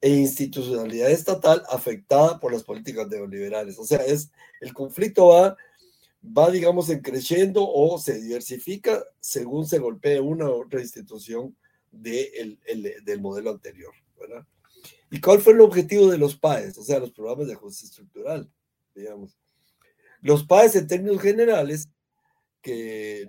e 0.00 0.10
institucionalidad 0.10 1.10
estatal 1.10 1.62
afectada 1.70 2.38
por 2.38 2.52
las 2.52 2.64
políticas 2.64 3.08
neoliberales. 3.08 3.78
O 3.78 3.84
sea, 3.84 3.98
es, 3.98 4.30
el 4.60 4.72
conflicto 4.74 5.28
va, 5.28 5.56
va, 6.36 6.50
digamos, 6.50 6.88
en 6.90 7.00
creciendo 7.00 7.66
o 7.68 7.98
se 7.98 8.20
diversifica 8.20 9.04
según 9.20 9.66
se 9.66 9.78
golpee 9.78 10.20
una 10.20 10.48
u 10.48 10.64
otra 10.64 10.80
institución 10.80 11.56
de 11.90 12.30
el, 12.66 13.04
del 13.04 13.20
modelo 13.20 13.50
anterior. 13.50 13.94
¿verdad? 14.18 14.46
¿Y 15.10 15.20
cuál 15.20 15.40
fue 15.40 15.52
el 15.52 15.60
objetivo 15.60 16.08
de 16.08 16.18
los 16.18 16.36
PAES? 16.36 16.78
O 16.78 16.82
sea, 16.82 16.98
los 16.98 17.12
programas 17.12 17.46
de 17.46 17.54
ajuste 17.54 17.86
estructural, 17.86 18.50
digamos. 18.94 19.36
Los 20.20 20.44
PAES 20.44 20.76
en 20.76 20.86
términos 20.86 21.22
generales, 21.22 21.88
que 22.60 23.26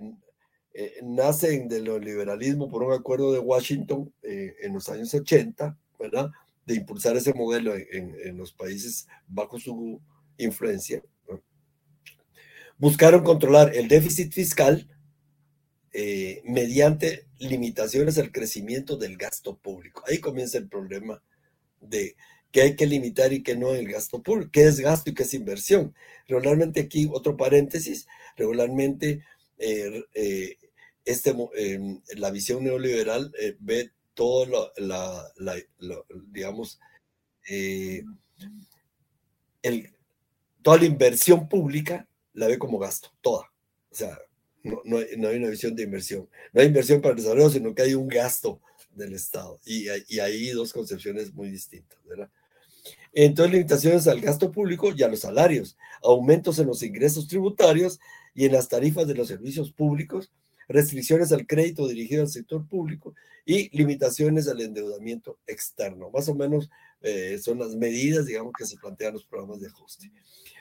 eh, 0.72 1.00
nacen 1.02 1.68
del 1.68 1.84
neoliberalismo 1.84 2.68
por 2.68 2.84
un 2.84 2.92
acuerdo 2.92 3.32
de 3.32 3.40
Washington 3.40 4.12
eh, 4.22 4.54
en 4.62 4.72
los 4.72 4.88
años 4.88 5.12
80, 5.12 5.76
¿verdad? 5.98 6.30
De 6.64 6.74
impulsar 6.74 7.16
ese 7.16 7.34
modelo 7.34 7.74
en, 7.74 8.36
los 8.36 8.52
países 8.52 9.08
bajo 9.26 9.58
su 9.58 10.00
influencia. 10.38 11.02
Buscaron 12.78 13.24
controlar 13.24 13.74
el 13.74 13.88
déficit 13.88 14.32
fiscal 14.32 14.88
eh, 15.92 16.40
mediante 16.44 17.26
limitaciones 17.38 18.16
al 18.18 18.30
crecimiento 18.30 18.96
del 18.96 19.16
gasto 19.16 19.56
público. 19.56 20.04
Ahí 20.06 20.18
comienza 20.18 20.58
el 20.58 20.68
problema 20.68 21.20
de 21.80 22.14
qué 22.52 22.62
hay 22.62 22.76
que 22.76 22.86
limitar 22.86 23.32
y 23.32 23.42
qué 23.42 23.56
no 23.56 23.74
el 23.74 23.90
gasto 23.90 24.22
público, 24.22 24.50
qué 24.52 24.64
es 24.64 24.78
gasto 24.78 25.10
y 25.10 25.14
qué 25.14 25.24
es 25.24 25.34
inversión. 25.34 25.94
Regularmente 26.28 26.80
aquí, 26.80 27.08
otro 27.12 27.36
paréntesis, 27.36 28.06
regularmente 28.36 29.24
este, 31.04 31.36
em, 31.56 32.00
la 32.16 32.30
visión 32.30 32.64
neoliberal 32.64 33.32
eh, 33.38 33.56
ve 33.60 33.90
todo 34.14 34.72
la, 34.76 35.32
digamos, 36.28 36.78
eh, 37.48 38.04
el, 39.62 39.90
toda 40.62 40.78
la 40.78 40.84
inversión 40.84 41.48
pública 41.48 42.06
la 42.34 42.46
ve 42.46 42.58
como 42.58 42.78
gasto, 42.78 43.12
toda. 43.20 43.50
O 43.90 43.94
sea, 43.94 44.18
no, 44.62 44.98
hay, 44.98 45.14
una 45.14 45.48
visión 45.48 45.74
de 45.74 45.84
inversión. 45.84 46.28
No 46.52 46.60
hay 46.60 46.66
inversión 46.66 47.00
para 47.00 47.12
el 47.12 47.22
desarrollo, 47.22 47.50
sino 47.50 47.74
que 47.74 47.82
hay 47.82 47.94
un 47.94 48.08
gasto 48.08 48.60
del 48.94 49.14
Estado. 49.14 49.58
Y, 49.64 49.86
y 50.08 50.20
hay 50.20 50.50
dos 50.50 50.72
concepciones 50.72 51.32
muy 51.32 51.50
distintas, 51.50 51.98
¿verdad? 52.04 52.30
Entonces, 53.12 53.52
limitaciones 53.52 54.06
al 54.06 54.20
gasto 54.20 54.52
público 54.52 54.92
y 54.94 55.02
a 55.02 55.08
los 55.08 55.20
salarios, 55.20 55.76
aumentos 56.02 56.58
en 56.58 56.66
los 56.66 56.82
ingresos 56.82 57.26
tributarios 57.26 57.98
y 58.34 58.46
en 58.46 58.52
las 58.52 58.68
tarifas 58.68 59.06
de 59.06 59.14
los 59.14 59.28
servicios 59.28 59.72
públicos, 59.72 60.30
restricciones 60.68 61.32
al 61.32 61.46
crédito 61.46 61.88
dirigido 61.88 62.22
al 62.22 62.28
sector 62.28 62.66
público 62.66 63.14
y 63.44 63.76
limitaciones 63.76 64.46
al 64.48 64.60
endeudamiento 64.60 65.38
externo. 65.46 66.10
Más 66.10 66.28
o 66.28 66.34
menos 66.34 66.70
eh, 67.02 67.38
son 67.42 67.58
las 67.58 67.74
medidas, 67.74 68.26
digamos, 68.26 68.52
que 68.56 68.66
se 68.66 68.76
plantean 68.76 69.14
los 69.14 69.24
programas 69.24 69.60
de 69.60 69.66
ajuste. 69.66 70.12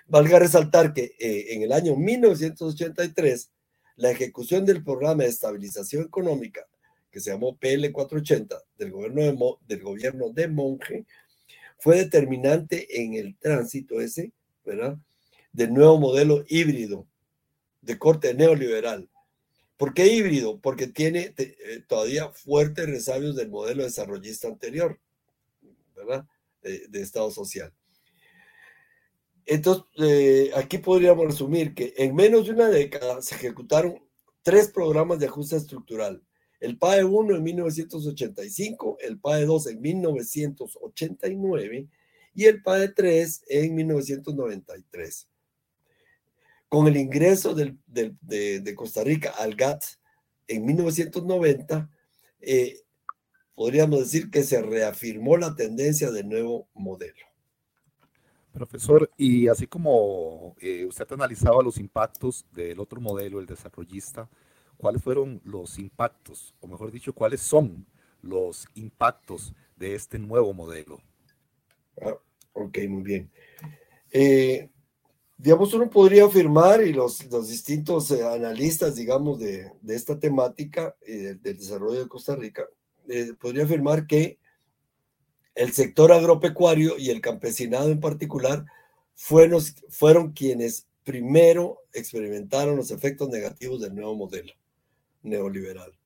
Valga 0.08 0.39
resaltar 0.39 0.94
que 0.94 1.15
eh, 1.20 1.54
en 1.54 1.62
el 1.62 1.72
año 1.72 1.96
1983, 1.96 3.52
la 3.98 4.10
ejecución 4.10 4.65
del 4.65 4.84
programa 4.84 5.24
de 5.24 5.30
estabilización 5.30 6.04
económica, 6.04 6.65
que 7.12 7.20
se 7.20 7.32
llamó 7.32 7.58
PL 7.58 7.91
480 7.91 8.63
del 8.78 8.91
gobierno 8.91 9.22
de, 9.22 9.76
del 9.76 9.84
gobierno 9.84 10.30
de 10.30 10.48
Monge, 10.48 11.06
fue 11.78 11.98
determinante 11.98 13.02
en 13.02 13.13
el 13.13 13.38
tránsito 13.38 14.02
ese, 14.02 14.32
¿verdad? 14.65 14.98
Del 15.54 15.74
nuevo 15.74 16.00
modelo 16.00 16.44
híbrido 16.48 17.06
de 17.82 17.98
corte 17.98 18.34
neoliberal 18.34 19.10
¿Por 19.80 19.94
qué 19.94 20.08
híbrido? 20.08 20.60
Porque 20.60 20.88
tiene 20.88 21.34
eh, 21.38 21.82
todavía 21.88 22.28
fuertes 22.34 22.86
resabios 22.86 23.38
del 23.38 23.50
modelo 23.50 23.84
desarrollista 23.84 24.50
anterior, 24.50 25.00
¿verdad? 25.96 26.28
De, 26.62 27.02
Estado 27.02 27.32
social. 27.32 27.74
Entonces, 29.46 29.86
eh, 30.00 30.52
aquí 30.54 30.80
podríamos 30.80 31.26
resumir 31.26 31.74
que 31.74 31.94
en 31.96 32.13
menos 32.13 32.46
de 32.46 32.52
una 32.52 32.68
década 32.68 33.22
se 33.22 33.36
ejecutaron 33.36 34.04
tres 34.42 34.68
programas 34.68 35.18
de 35.18 35.28
ajuste 35.28 35.56
estructural. 35.56 36.22
El 36.60 36.78
PAE 36.78 37.06
1 37.06 37.38
en 37.38 37.44
1985, 37.44 38.98
el 39.00 39.18
PAE 39.18 39.46
2 39.46 39.68
en 39.68 39.82
1989 39.82 41.88
y 42.36 42.44
el 42.44 42.62
PAE 42.62 42.89
3 42.89 43.44
en 43.48 43.76
1993 43.76 45.30
con 46.70 46.88
el 46.88 46.98
ingreso 46.98 47.56
de, 47.56 48.76
Costa 48.76 49.04
Rica 49.04 49.34
al 49.38 49.56
GATT 49.56 49.84
en 50.48 50.66
1990, 50.66 51.90
eh, 52.42 52.82
podríamos 53.56 54.00
decir 54.00 54.30
que 54.30 54.44
se 54.44 54.62
reafirmó 54.62 55.36
la 55.36 55.56
tendencia 55.56 56.12
del 56.12 56.30
nuevo 56.30 56.70
modelo. 56.74 57.26
Profesor, 58.54 59.12
y 59.18 59.48
así 59.48 59.68
como 59.68 60.56
eh, 60.60 60.86
usted 60.86 61.12
analizaba 61.12 61.62
los 61.62 61.78
impactos 61.78 62.46
del 62.52 62.80
otro 62.80 63.02
modelo, 63.02 63.40
el 63.40 63.46
desarrollista, 63.46 64.30
¿cuáles 64.78 65.04
fueron 65.04 65.42
los 65.44 65.78
impactos, 65.78 66.56
o 66.60 66.68
mejor 66.68 66.92
dicho, 66.92 67.14
cuáles 67.14 67.42
son 67.42 67.86
los 68.22 68.68
impactos 68.76 69.54
de 69.76 69.96
este 69.96 70.20
nuevo 70.20 70.54
modelo? 70.54 71.00
Ah, 72.02 72.16
ok, 72.54 72.78
muy 72.88 73.04
bien. 73.04 73.32
Eh, 74.12 74.70
digamos, 75.39 75.73
uno 75.73 75.89
podría 75.89 76.25
afirmar, 76.25 76.84
y 76.86 76.91
los, 76.91 77.25
los 77.32 77.47
distintos 77.47 78.12
eh, 78.12 78.25
analistas, 78.28 78.95
digamos, 78.95 79.39
de, 79.39 79.71
de 79.82 79.95
esta 79.95 80.19
temática 80.19 80.95
y 81.08 81.13
del, 81.13 81.41
desarrollo 81.41 82.02
de 82.02 82.10
Costa 82.10 82.36
Rica, 82.36 82.65
eh, 83.08 83.32
podría 83.39 83.63
afirmar 83.63 84.06
que 84.06 84.38
el 85.56 85.71
sector 85.71 86.12
agropecuario 86.12 86.97
y 86.97 87.10
el 87.10 87.21
campesinado 87.21 87.89
en 87.89 88.02
particular 88.02 88.65
fueron, 89.15 89.63
fueron 89.88 90.34
quienes 90.34 90.88
primero 91.06 91.80
experimentaron 91.93 92.75
los 92.75 92.91
efectos 92.91 93.30
negativos 93.30 93.80
del 93.80 93.95
nuevo 93.95 94.15
modelo 94.15 94.52
neoliberal. 95.23 95.97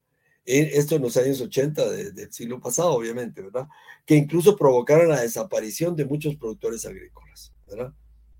E, 0.46 0.78
esto 0.78 0.96
en 0.96 1.02
los 1.02 1.18
años 1.18 1.42
80 1.42 1.90
del 1.90 2.32
siglo 2.32 2.62
pasado, 2.62 2.94
obviamente, 2.94 3.42
¿verdad? 3.42 3.68
Que 4.06 4.16
incluso 4.16 4.56
provocaron 4.56 5.10
la 5.10 5.22
desaparición 5.22 5.96
de 5.96 6.06
muchos 6.06 6.36
productores 6.36 6.86
agrícolas, 6.86 7.52
¿verdad? 7.68 7.94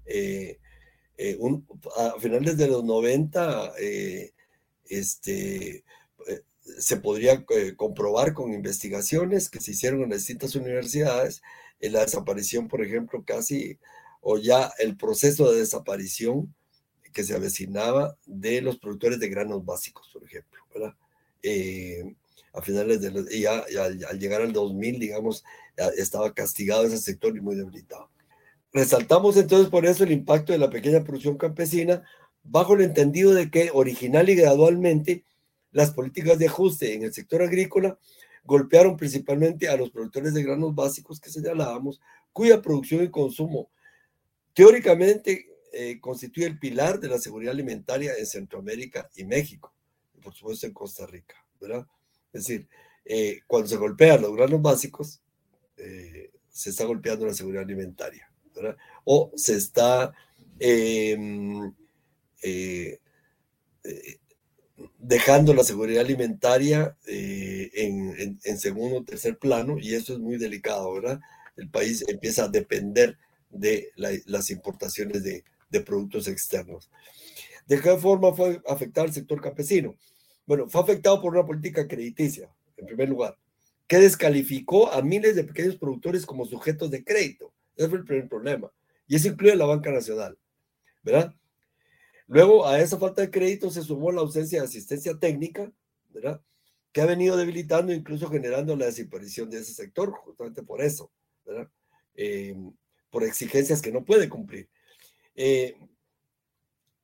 Eh, 0.06 0.60
eh, 1.26 1.40
a 1.96 2.20
finales 2.20 2.58
de 2.58 2.68
los 2.68 2.84
90, 2.84 3.72
eh, 3.80 4.34
este, 4.90 5.86
eh, 6.28 6.42
se 6.62 6.98
podría 6.98 7.46
comprobar 7.78 8.34
con 8.34 8.54
investigaciones 8.54 9.50
que 9.50 9.62
se 9.62 9.72
hicieron 9.72 10.02
en 10.02 10.10
distintas 10.10 10.54
universidades, 10.56 11.42
en 11.80 11.94
la 11.94 12.02
desaparición, 12.02 12.68
por 12.68 12.84
ejemplo, 12.84 13.24
casi, 13.26 13.80
o 14.20 14.38
ya 14.38 14.74
el 14.80 14.98
proceso 14.98 15.50
de 15.50 15.60
desaparición 15.60 16.54
que 17.14 17.24
se 17.24 17.36
avecinaba 17.36 18.18
de 18.26 18.62
los 18.62 18.78
productores 18.78 19.18
de 19.22 19.30
granos 19.30 19.64
básicos, 19.64 20.10
por 20.12 20.26
ejemplo, 20.26 20.62
a 22.54 22.62
finales 22.62 23.00
de 23.00 23.12
los, 23.12 23.32
y 23.34 23.46
al, 23.46 23.64
al, 23.78 24.20
llegar 24.20 24.42
al 24.42 24.52
2000, 24.52 25.00
digamos, 25.00 25.46
estaba 25.98 26.34
castigado 26.34 26.84
ese 26.84 26.98
sector 26.98 27.38
y 27.38 27.40
muy 27.40 27.56
debilitado. 27.56 28.10
Resaltamos 28.74 29.38
entonces 29.38 29.70
por 29.70 29.86
eso 29.86 30.04
el 30.04 30.12
impacto 30.12 30.52
de 30.52 30.58
la 30.58 30.72
pequeña 30.72 31.04
producción 31.04 31.38
campesina 31.38 32.04
bajo 32.44 32.74
el 32.74 32.82
entendido 32.82 33.32
de 33.32 33.52
que 33.52 33.70
original 33.72 34.28
y 34.30 34.36
gradualmente 34.36 35.24
las 35.72 35.92
políticas 35.92 36.40
de 36.40 36.48
ajuste 36.48 36.96
en 36.96 37.04
el 37.04 37.14
sector 37.14 37.44
agrícola 37.44 38.00
golpearon 38.44 38.98
principalmente 38.98 39.70
a 39.70 39.78
los 39.78 39.92
productores 39.92 40.34
de 40.34 40.44
granos 40.44 40.74
básicos 40.74 41.20
que 41.20 41.30
señalábamos, 41.30 42.02
cuya 42.34 42.62
producción 42.62 43.04
y 43.04 43.10
consumo 43.10 43.70
teóricamente 44.56 45.48
eh, 45.72 46.00
constituye 46.00 46.48
el 46.48 46.58
pilar 46.58 47.00
de 47.00 47.10
la 47.10 47.20
seguridad 47.20 47.54
alimentaria 47.54 48.14
en 48.18 48.26
Centroamérica 48.26 49.08
y 49.16 49.24
México, 49.24 49.72
y 50.16 50.20
por 50.20 50.34
supuesto 50.34 50.66
en 50.66 50.74
Costa 50.74 51.06
Rica, 51.06 51.36
¿verdad? 51.62 51.88
Es 52.34 52.48
decir, 52.48 52.68
eh, 53.06 53.42
cuando 53.48 53.68
se 53.68 53.78
golpean 53.78 54.22
los 54.22 54.36
granos 54.36 54.62
básicos, 54.62 55.22
eh, 55.78 56.32
se 56.50 56.72
está 56.72 56.86
golpeando 56.86 57.26
la 57.26 57.34
seguridad 57.34 57.64
alimentaria 57.64 58.33
o 59.04 59.32
se 59.36 59.56
está 59.56 60.14
em, 60.60 61.74
eh, 62.42 63.00
eh, 63.84 64.18
dejando 64.98 65.54
la 65.54 65.64
seguridad 65.64 66.02
alimentaria 66.02 66.98
eh, 67.08 67.70
en, 67.74 68.58
segundo 68.58 68.98
o 68.98 69.04
tercer 69.04 69.38
plano 69.38 69.78
y 69.80 69.94
eso 69.94 70.14
es 70.14 70.20
muy 70.20 70.38
delicado, 70.38 70.94
¿verdad? 70.94 71.20
El 71.58 71.70
país 71.70 72.04
empieza 72.08 72.46
a 72.46 72.50
depender 72.50 73.18
de 73.50 73.92
las 73.96 74.50
importaciones 74.50 75.24
de, 75.24 75.44
de 75.70 75.82
productos 75.82 76.28
externos. 76.28 76.90
¿De 77.68 77.80
qué 77.80 77.98
forma 77.98 78.34
fue 78.34 78.62
afectado 78.68 79.08
el 79.08 79.14
sector 79.14 79.42
campesino? 79.42 79.96
Bueno, 80.46 80.68
fue 80.70 80.82
afectado 80.82 81.22
por 81.22 81.34
una 81.34 81.46
política 81.46 81.88
crediticia, 81.88 82.50
en 82.78 82.86
primer 82.86 83.10
lugar, 83.10 83.38
que 83.88 84.00
descalificó 84.00 84.92
a 84.92 85.02
miles 85.02 85.36
de 85.36 85.44
pequeños 85.44 85.78
productores 85.78 86.26
como 86.26 86.46
sujetos 86.46 86.92
de 86.92 87.04
crédito. 87.04 87.54
Ese 87.76 87.90
fue 87.90 88.00
el 88.00 88.06
primer 88.06 88.28
problema. 88.28 88.72
Y 89.08 89.16
eso 89.16 89.28
incluye 89.28 89.56
la 89.56 89.66
banca 89.66 89.92
nacional, 89.92 90.38
¿verdad? 91.02 91.34
Luego, 92.28 92.66
a 92.66 92.80
esa 92.80 92.98
falta 92.98 93.22
de 93.22 93.32
crédito 93.32 93.70
se 93.70 93.82
sumó 93.82 94.12
la 94.12 94.22
ausencia 94.22 94.60
de 94.60 94.66
asistencia 94.66 95.18
técnica, 95.20 95.72
¿verdad? 96.10 96.42
Que 96.92 97.02
ha 97.02 97.06
venido 97.06 97.36
debilitando, 97.38 97.92
incluso 97.92 98.30
generando 98.30 98.76
la 98.76 98.86
desaparición 98.86 99.50
de 99.50 99.60
ese 99.60 99.74
sector, 99.74 100.12
justamente 100.12 100.64
por 100.64 100.82
eso, 100.82 101.12
¿verdad? 101.46 101.70
Eh, 102.16 102.56
por 103.10 103.24
exigencias 103.24 103.82
que 103.82 103.92
no 103.92 104.04
puede 104.04 104.30
cumplir. 104.30 104.70
Eh, 105.36 105.76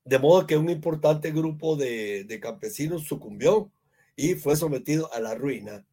de 0.09 0.19
modo 0.19 0.47
que 0.47 0.57
un 0.57 0.69
importante 0.69 1.31
grupo 1.31 1.75
de, 1.75 2.39
campesinos 2.41 3.03
sucumbió 3.03 3.71
y 4.15 4.33
fue 4.33 4.55
sometido 4.55 5.13
a 5.13 5.19
la 5.19 5.35
ruina. 5.35 5.85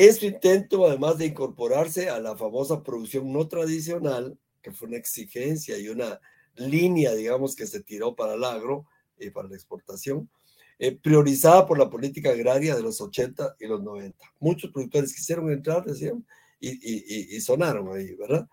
En 0.00 0.14
su 0.14 0.26
intento, 0.26 0.86
además 0.86 1.18
de 1.18 1.26
incorporarse 1.26 2.08
a 2.08 2.20
la 2.20 2.36
famosa 2.36 2.84
producción 2.84 3.32
no 3.32 3.48
tradicional, 3.48 4.38
que 4.62 4.70
fue 4.70 4.86
una 4.86 4.96
exigencia 4.96 5.76
y 5.76 5.88
una 5.88 6.20
línea, 6.54 7.16
digamos, 7.16 7.56
que 7.56 7.66
se 7.66 7.82
tiró 7.82 8.14
para 8.14 8.34
el 8.34 8.44
agro 8.44 8.86
y 9.18 9.30
para 9.30 9.48
la 9.48 9.56
exportación, 9.56 10.30
eh, 10.78 10.94
priorizada 10.94 11.66
por 11.66 11.80
la 11.80 11.90
política 11.90 12.30
agraria 12.30 12.76
de 12.76 12.82
los 12.82 13.00
80 13.00 13.56
y 13.58 13.66
los 13.66 13.82
90. 13.82 14.24
Muchos 14.38 14.70
productores 14.70 15.12
quisieron 15.12 15.50
entrar, 15.50 15.84
decían, 15.84 16.24
y, 16.60 17.40
sonaron 17.40 17.92
ahí, 17.92 18.14
¿verdad? 18.14 18.48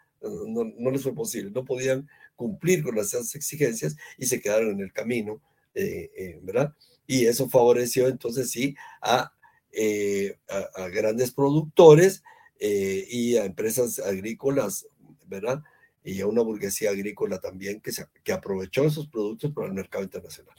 No, 0.47 0.63
no, 0.63 0.89
les 0.89 1.03
fue 1.03 1.13
posible, 1.13 1.51
no 1.51 1.63
podían 1.63 2.09
cumplir 2.35 2.83
con 2.83 2.95
las 2.95 3.13
exigencias 3.35 3.95
y 4.17 4.25
se 4.25 4.41
quedaron 4.41 4.71
en 4.71 4.79
el 4.79 4.91
camino, 4.91 5.43
eh, 5.75 6.09
eh, 6.17 6.39
¿verdad? 6.41 6.73
Y 7.05 7.27
eso 7.27 7.47
favoreció 7.47 8.07
entonces 8.07 8.49
sí 8.49 8.75
a, 8.99 9.34
eh, 9.75 10.37
a, 10.47 10.87
grandes 10.89 11.31
productores 11.31 12.23
y 12.59 13.35
a 13.35 13.45
empresas 13.45 13.99
agrícolas, 13.99 14.87
¿verdad? 15.27 15.61
Y 16.03 16.21
a 16.21 16.27
una 16.27 16.41
burguesía 16.41 16.91
agrícola 16.91 17.39
también 17.39 17.81
que, 17.81 17.91
se, 17.91 18.05
que 18.23 18.31
aprovechó 18.31 18.85
esos 18.85 19.07
productos 19.07 19.51
para 19.51 19.67
el 19.67 19.73
mercado 19.73 20.03
internacional. 20.03 20.55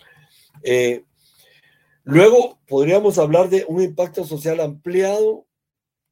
luego 2.04 2.60
podríamos 2.68 3.18
hablar 3.18 3.48
de 3.48 3.64
un 3.66 3.82
impacto 3.82 4.24
social 4.24 4.60
ampliado 4.60 5.46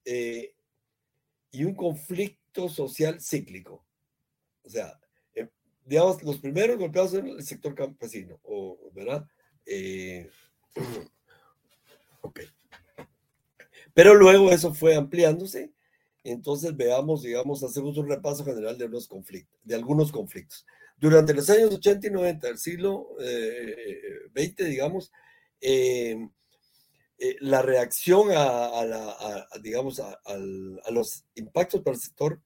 y 0.05 1.65
un 1.65 1.75
conflicto 1.75 2.69
social 2.69 3.21
cíclico. 3.21 3.85
O 4.63 4.71
sea, 4.71 4.99
digamos, 5.85 6.23
los 6.23 6.39
primeros 6.39 6.79
golpeados 6.79 7.15
en 7.15 7.29
el 7.29 7.43
sector 7.43 7.75
campesino, 7.75 8.41
¿verdad? 8.93 9.27
Eh, 9.67 10.29
ok. 12.23 12.41
Pero 13.95 14.15
luego 14.15 14.51
eso 14.51 14.75
fue 14.75 14.97
ampliándose. 14.97 15.73
Entonces 16.25 16.77
veamos, 16.77 17.23
digamos, 17.23 17.63
hacemos 17.63 17.97
un 17.97 18.09
repaso 18.09 18.45
general 18.45 18.77
de, 18.77 18.89
los 18.89 19.07
conflictos, 19.07 19.59
de 19.63 19.75
algunos 19.75 20.11
conflictos. 20.11 20.67
Durante 20.97 21.35
los 21.35 21.49
años 21.51 21.73
80 21.75 22.07
y 22.07 22.11
90 22.11 22.47
del 22.47 22.59
siglo 22.59 23.09
XX, 24.35 24.61
eh, 24.61 24.69
digamos, 24.69 25.13
eh, 25.61 26.19
la 27.41 27.63
reacción 27.63 28.31
a, 28.31 28.85
la, 28.85 29.49
digamos, 29.63 30.01
a, 30.01 30.19
los 30.91 31.25
impactos 31.35 31.83
para 31.83 31.95
el 31.95 32.03
sector 32.03 32.41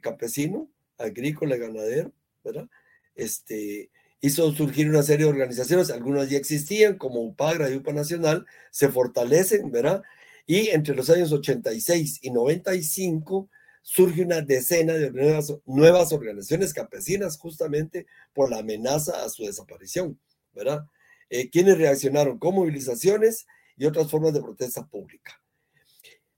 campesino, 0.00 0.70
agrícola 0.98 1.56
ganadero, 1.56 2.12
¿verdad? 2.42 2.68
Este, 3.14 3.90
hizo 4.20 4.50
surgir 4.52 4.88
una 4.88 5.02
serie 5.02 5.26
de 5.26 5.32
organizaciones, 5.32 5.90
algunas 5.90 6.30
ya 6.30 6.38
existían, 6.38 6.96
como 6.96 7.20
UPAGRA 7.20 7.70
y 7.70 7.76
UPA 7.76 7.92
Nacional, 7.92 8.46
se 8.70 8.88
fortalecen, 8.88 9.70
¿verdad? 9.70 10.02
Y 10.46 10.68
entre 10.68 10.94
los 10.94 11.08
años 11.10 11.32
86 11.32 12.20
y 12.22 12.30
95 12.30 13.48
surge 13.82 14.22
una 14.22 14.40
decena 14.40 14.94
de 14.94 15.10
nuevas, 15.10 15.54
nuevas 15.66 16.12
organizaciones 16.12 16.72
campesinas 16.72 17.38
justamente 17.38 18.06
por 18.32 18.50
la 18.50 18.58
amenaza 18.58 19.24
a 19.24 19.28
su 19.28 19.44
desaparición, 19.44 20.18
¿verdad? 20.52 20.86
Eh, 21.30 21.50
quienes 21.50 21.78
reaccionaron 21.78 22.38
con 22.38 22.54
movilizaciones 22.54 23.46
y 23.76 23.86
otras 23.86 24.10
formas 24.10 24.32
de 24.32 24.42
protesta 24.42 24.86
pública. 24.86 25.40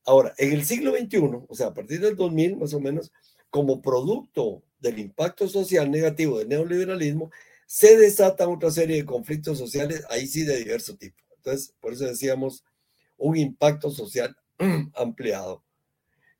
Ahora, 0.04 0.34
en 0.38 0.52
el 0.52 0.64
siglo 0.64 0.92
XXI, 0.96 1.18
o 1.48 1.54
sea, 1.54 1.68
a 1.68 1.74
partir 1.74 2.00
del 2.00 2.16
2000 2.16 2.56
más 2.56 2.74
o 2.74 2.80
menos, 2.80 3.12
como 3.50 3.82
producto 3.82 4.62
del 4.78 4.98
impacto 4.98 5.48
social 5.48 5.90
negativo 5.90 6.38
del 6.38 6.48
neoliberalismo, 6.48 7.30
se 7.66 7.96
desata 7.96 8.48
otra 8.48 8.70
serie 8.70 8.96
de 8.96 9.04
conflictos 9.04 9.58
sociales, 9.58 10.04
ahí 10.08 10.26
sí 10.26 10.44
de 10.44 10.58
diverso 10.58 10.96
tipo. 10.96 11.16
Entonces, 11.36 11.74
por 11.80 11.92
eso 11.92 12.04
decíamos 12.04 12.64
un 13.16 13.36
impacto 13.36 13.90
social 13.90 14.36
ampliado. 14.94 15.62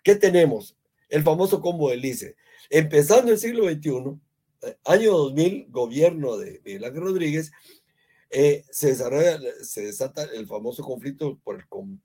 ¿Qué 0.03 0.15
tenemos? 0.15 0.77
El 1.09 1.23
famoso 1.23 1.61
combo 1.61 1.91
del 1.91 2.05
ICE. 2.05 2.37
Empezando 2.71 3.33
el 3.33 3.39
siglo 3.39 3.69
XXI, 3.69 4.21
eh, 4.63 4.77
año 4.85 5.13
2000, 5.13 5.67
gobierno 5.71 6.37
de 6.37 6.61
Miguel 6.65 6.95
Rodríguez, 6.95 7.53
eh, 8.31 8.65
se 8.71 8.89
desarrolla, 8.89 9.39
se 9.63 9.87
desata 9.87 10.25
el 10.25 10.47
famoso 10.47 10.83
conflicto 10.83 11.39
por 11.45 11.65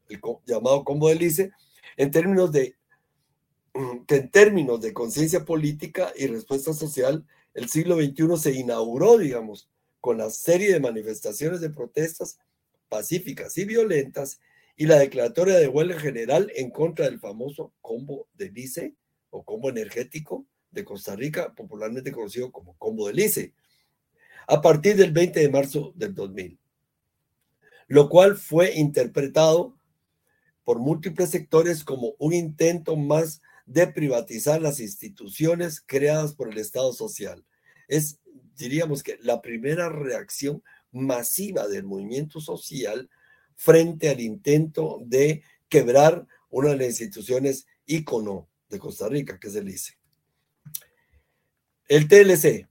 el, 0.10 0.22
llamado 0.46 0.84
combo 0.84 1.10
del 1.10 1.52
en 1.98 2.12
términos 2.12 2.52
de 2.52 2.76
que 4.08 4.16
en 4.16 4.30
términos 4.30 4.82
de 4.82 4.94
conciencia 4.94 5.46
política 5.46 6.14
y 6.16 6.28
respuesta 6.28 6.74
social, 6.74 7.26
el 7.54 7.70
siglo 7.70 7.96
XXI 7.96 8.38
se 8.38 8.52
inauguró, 8.54 9.18
digamos, 9.18 9.70
con 10.00 10.18
la 10.18 10.30
serie 10.30 10.74
de 10.74 10.80
manifestaciones 10.80 11.62
de 11.62 11.70
protestas 11.70 12.40
pacíficas 12.90 13.58
y 13.58 13.66
violentas 13.66 14.40
y 14.82 14.88
la 14.88 14.98
declaratoria 14.98 15.60
de 15.60 15.68
huelga 15.68 16.00
general 16.00 16.52
en 16.56 16.72
contra 16.72 17.06
del 17.06 17.20
famoso 17.20 17.72
combo 17.82 18.28
del 18.34 18.58
ICE 18.58 18.96
o 19.30 19.44
combo 19.44 19.70
energético 19.70 20.48
de 20.72 20.84
Costa 20.84 21.16
Rica, 21.16 21.54
popularmente 21.54 22.12
conocido 22.12 22.52
como 22.52 22.76
combo 22.80 23.06
del 23.06 23.20
ICE, 23.20 23.54
a 24.48 24.60
partir 24.60 24.96
del 24.96 25.12
20 25.12 25.40
de 25.40 25.50
marzo 25.50 25.94
del 25.96 26.16
2000, 26.16 26.58
lo 27.90 28.10
cual 28.10 28.36
fue 28.38 28.74
interpretado 28.74 29.78
por 30.64 30.80
múltiples 30.80 31.30
sectores 31.30 31.84
como 31.84 32.16
un 32.18 32.34
intento 32.34 32.96
más 32.96 33.44
de 33.68 33.86
privatizar 33.86 34.64
las 34.64 34.80
instituciones 34.80 35.80
creadas 35.80 36.34
por 36.34 36.50
el 36.50 36.58
Estado 36.58 36.92
social. 36.92 37.46
Es, 37.88 38.18
diríamos 38.58 39.04
que, 39.04 39.20
la 39.22 39.44
primera 39.44 39.90
reacción 39.90 40.64
masiva 40.92 41.68
del 41.68 41.84
movimiento 41.84 42.42
social 42.42 43.12
frente 43.62 44.10
al 44.10 44.20
intento 44.20 45.04
de 45.06 45.44
quebrar 45.70 46.26
una 46.50 46.70
de 46.70 46.78
las 46.78 46.88
instituciones 46.88 47.68
ícono 47.86 48.50
de 48.70 48.80
Costa 48.80 49.08
Rica, 49.08 49.40
que 49.40 49.50
es 49.50 49.56
el 49.56 49.70
ICE. 49.70 50.00
El 51.88 52.08
TLC, 52.08 52.68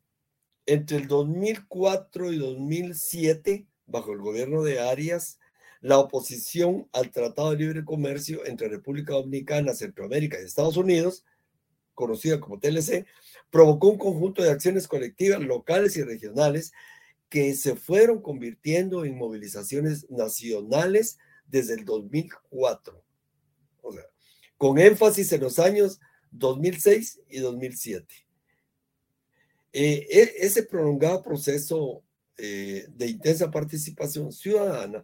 entre 0.66 0.96
el 0.96 1.06
2004 1.06 2.32
y 2.32 2.38
2007, 2.38 3.68
bajo 3.86 4.12
el 4.12 4.18
gobierno 4.18 4.64
de 4.64 4.80
Arias, 4.80 5.38
la 5.80 6.00
oposición 6.00 6.88
al 6.92 7.12
Tratado 7.12 7.52
de 7.52 7.58
Libre 7.58 7.84
Comercio 7.84 8.44
entre 8.44 8.66
República 8.66 9.12
Dominicana, 9.12 9.74
Centroamérica 9.74 10.40
y 10.40 10.44
Estados 10.44 10.76
Unidos, 10.76 11.24
conocida 11.94 12.40
como 12.40 12.58
TLC, 12.58 13.06
provocó 13.50 13.90
un 13.90 13.98
conjunto 13.98 14.42
de 14.42 14.50
acciones 14.50 14.88
colectivas 14.88 15.40
locales 15.40 15.96
y 15.96 16.02
regionales 16.02 16.72
que 17.30 17.54
se 17.54 17.76
fueron 17.76 18.20
convirtiendo 18.20 19.04
en 19.04 19.16
movilizaciones 19.16 20.10
nacionales 20.10 21.18
desde 21.46 21.74
el 21.74 21.84
2004, 21.86 23.02
o 23.80 23.92
sea, 23.92 24.04
con 24.58 24.78
énfasis 24.78 25.32
en 25.32 25.40
los 25.40 25.58
años 25.58 26.00
2006 26.32 27.20
y 27.30 27.38
2007. 27.38 28.14
Eh, 29.72 30.06
e, 30.10 30.34
ese 30.44 30.64
prolongado 30.64 31.22
proceso 31.22 32.02
eh, 32.36 32.86
de 32.90 33.06
intensa 33.06 33.50
participación 33.50 34.32
ciudadana 34.32 35.02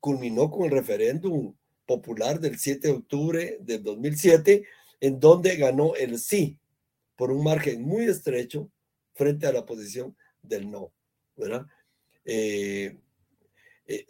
culminó 0.00 0.50
con 0.50 0.64
el 0.64 0.70
referéndum 0.70 1.54
popular 1.86 2.38
del 2.40 2.58
7 2.58 2.88
de 2.88 2.94
octubre 2.94 3.58
del 3.60 3.82
2007, 3.82 4.64
en 5.00 5.20
donde 5.20 5.56
ganó 5.56 5.94
el 5.94 6.18
sí 6.18 6.58
por 7.16 7.32
un 7.32 7.42
margen 7.42 7.82
muy 7.82 8.04
estrecho 8.04 8.70
frente 9.14 9.46
a 9.46 9.52
la 9.52 9.66
posición 9.66 10.16
del 10.42 10.70
no, 10.70 10.92
Eh, 12.24 12.96
eh, 13.86 14.06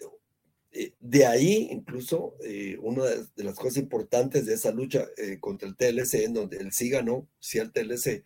eh, 0.72 0.92
de 1.00 1.26
ahí, 1.26 1.68
incluso, 1.70 2.34
una 2.80 3.04
de 3.04 3.44
las 3.44 3.56
cosas 3.56 3.78
importantes 3.78 4.46
de 4.46 4.54
esa 4.54 4.70
lucha 4.70 5.06
contra 5.40 5.68
el 5.68 5.76
TLC, 5.76 6.24
en 6.24 6.34
donde 6.34 6.58
el 6.58 6.72
sí 6.72 6.90
ganó, 6.90 7.26
sí 7.40 7.58
al 7.58 7.72
TLC, 7.72 8.24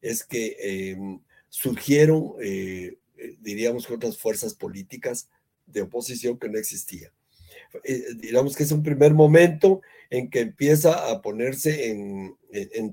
es 0.00 0.24
que 0.24 0.96
surgieron, 1.48 2.34
diríamos, 3.40 3.90
otras 3.90 4.18
fuerzas 4.18 4.54
políticas 4.54 5.28
de 5.66 5.82
oposición 5.82 6.38
que 6.38 6.48
no 6.48 6.58
existía. 6.58 7.12
Eh, 7.84 8.04
digamos 8.16 8.56
que 8.56 8.62
es 8.62 8.72
un 8.72 8.82
primer 8.82 9.12
momento 9.12 9.82
en 10.10 10.30
que 10.30 10.40
empieza 10.40 11.10
a 11.10 11.20
ponerse 11.20 11.90
en, 11.90 12.36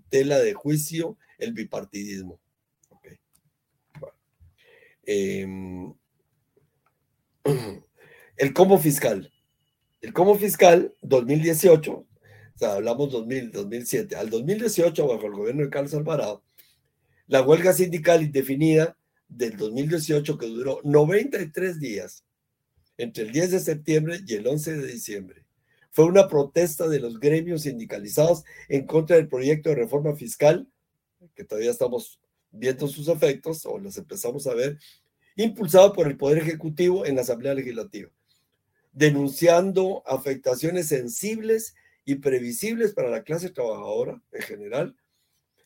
tela 0.10 0.40
de 0.40 0.54
juicio 0.54 1.18
el 1.38 1.54
bipartidismo. 1.54 2.40
Em, 5.06 5.94
el 8.38 8.54
combo 8.54 8.78
fiscal. 8.78 9.32
El 10.02 10.14
combo 10.14 10.36
fiscal 10.36 10.94
2018, 11.02 11.92
o 11.94 12.66
hablamos 12.66 13.12
2000, 13.12 13.52
2007, 13.52 14.16
al 14.16 14.30
2018, 14.30 15.08
bajo 15.08 15.26
el 15.26 15.34
gobierno 15.34 15.64
de 15.64 15.70
Carlos 15.70 15.94
Alvarado, 15.94 16.44
la 17.28 17.42
huelga 17.42 17.74
sindical 17.74 18.22
indefinida 18.22 18.98
del 19.28 19.58
2018 19.58 20.38
que 20.38 20.46
duró 20.46 20.80
93 20.84 21.80
días, 21.80 22.24
entre 22.98 23.24
el 23.24 23.32
10 23.32 23.52
de 23.52 23.60
septiembre 23.60 24.20
y 24.26 24.36
el 24.36 24.48
11 24.48 24.78
de 24.78 24.88
diciembre. 24.88 25.46
Fue 25.92 26.06
una 26.06 26.28
protesta 26.28 26.88
de 26.88 27.00
los 27.00 27.20
gremios 27.20 27.64
sindicalizados 27.64 28.44
en 28.70 28.86
contra 28.86 29.16
del 29.16 29.28
proyecto 29.28 29.70
de 29.70 29.76
reforma 29.76 30.16
fiscal, 30.16 30.68
que 31.36 31.44
todavía 31.44 31.72
estamos 31.72 32.20
viendo 32.58 32.88
sus 32.88 33.08
efectos 33.08 33.66
o 33.66 33.78
los 33.78 33.98
empezamos 33.98 34.48
a 34.48 34.54
ver, 34.54 34.80
impulsado 35.36 35.94
por 35.94 36.08
el 36.08 36.18
Poder 36.18 36.40
Ejecutivo 36.40 37.06
en 37.06 37.16
la 37.16 37.22
Asamblea 37.22 37.54
Legislativa, 37.54 38.10
denunciando 38.92 40.04
afectaciones 40.06 40.88
sensibles 40.88 41.76
y 42.06 42.16
previsibles 42.16 42.94
para 42.94 43.10
la 43.10 43.24
clase 43.24 43.50
trabajadora 43.50 44.22
en 44.32 44.42
general, 44.42 44.96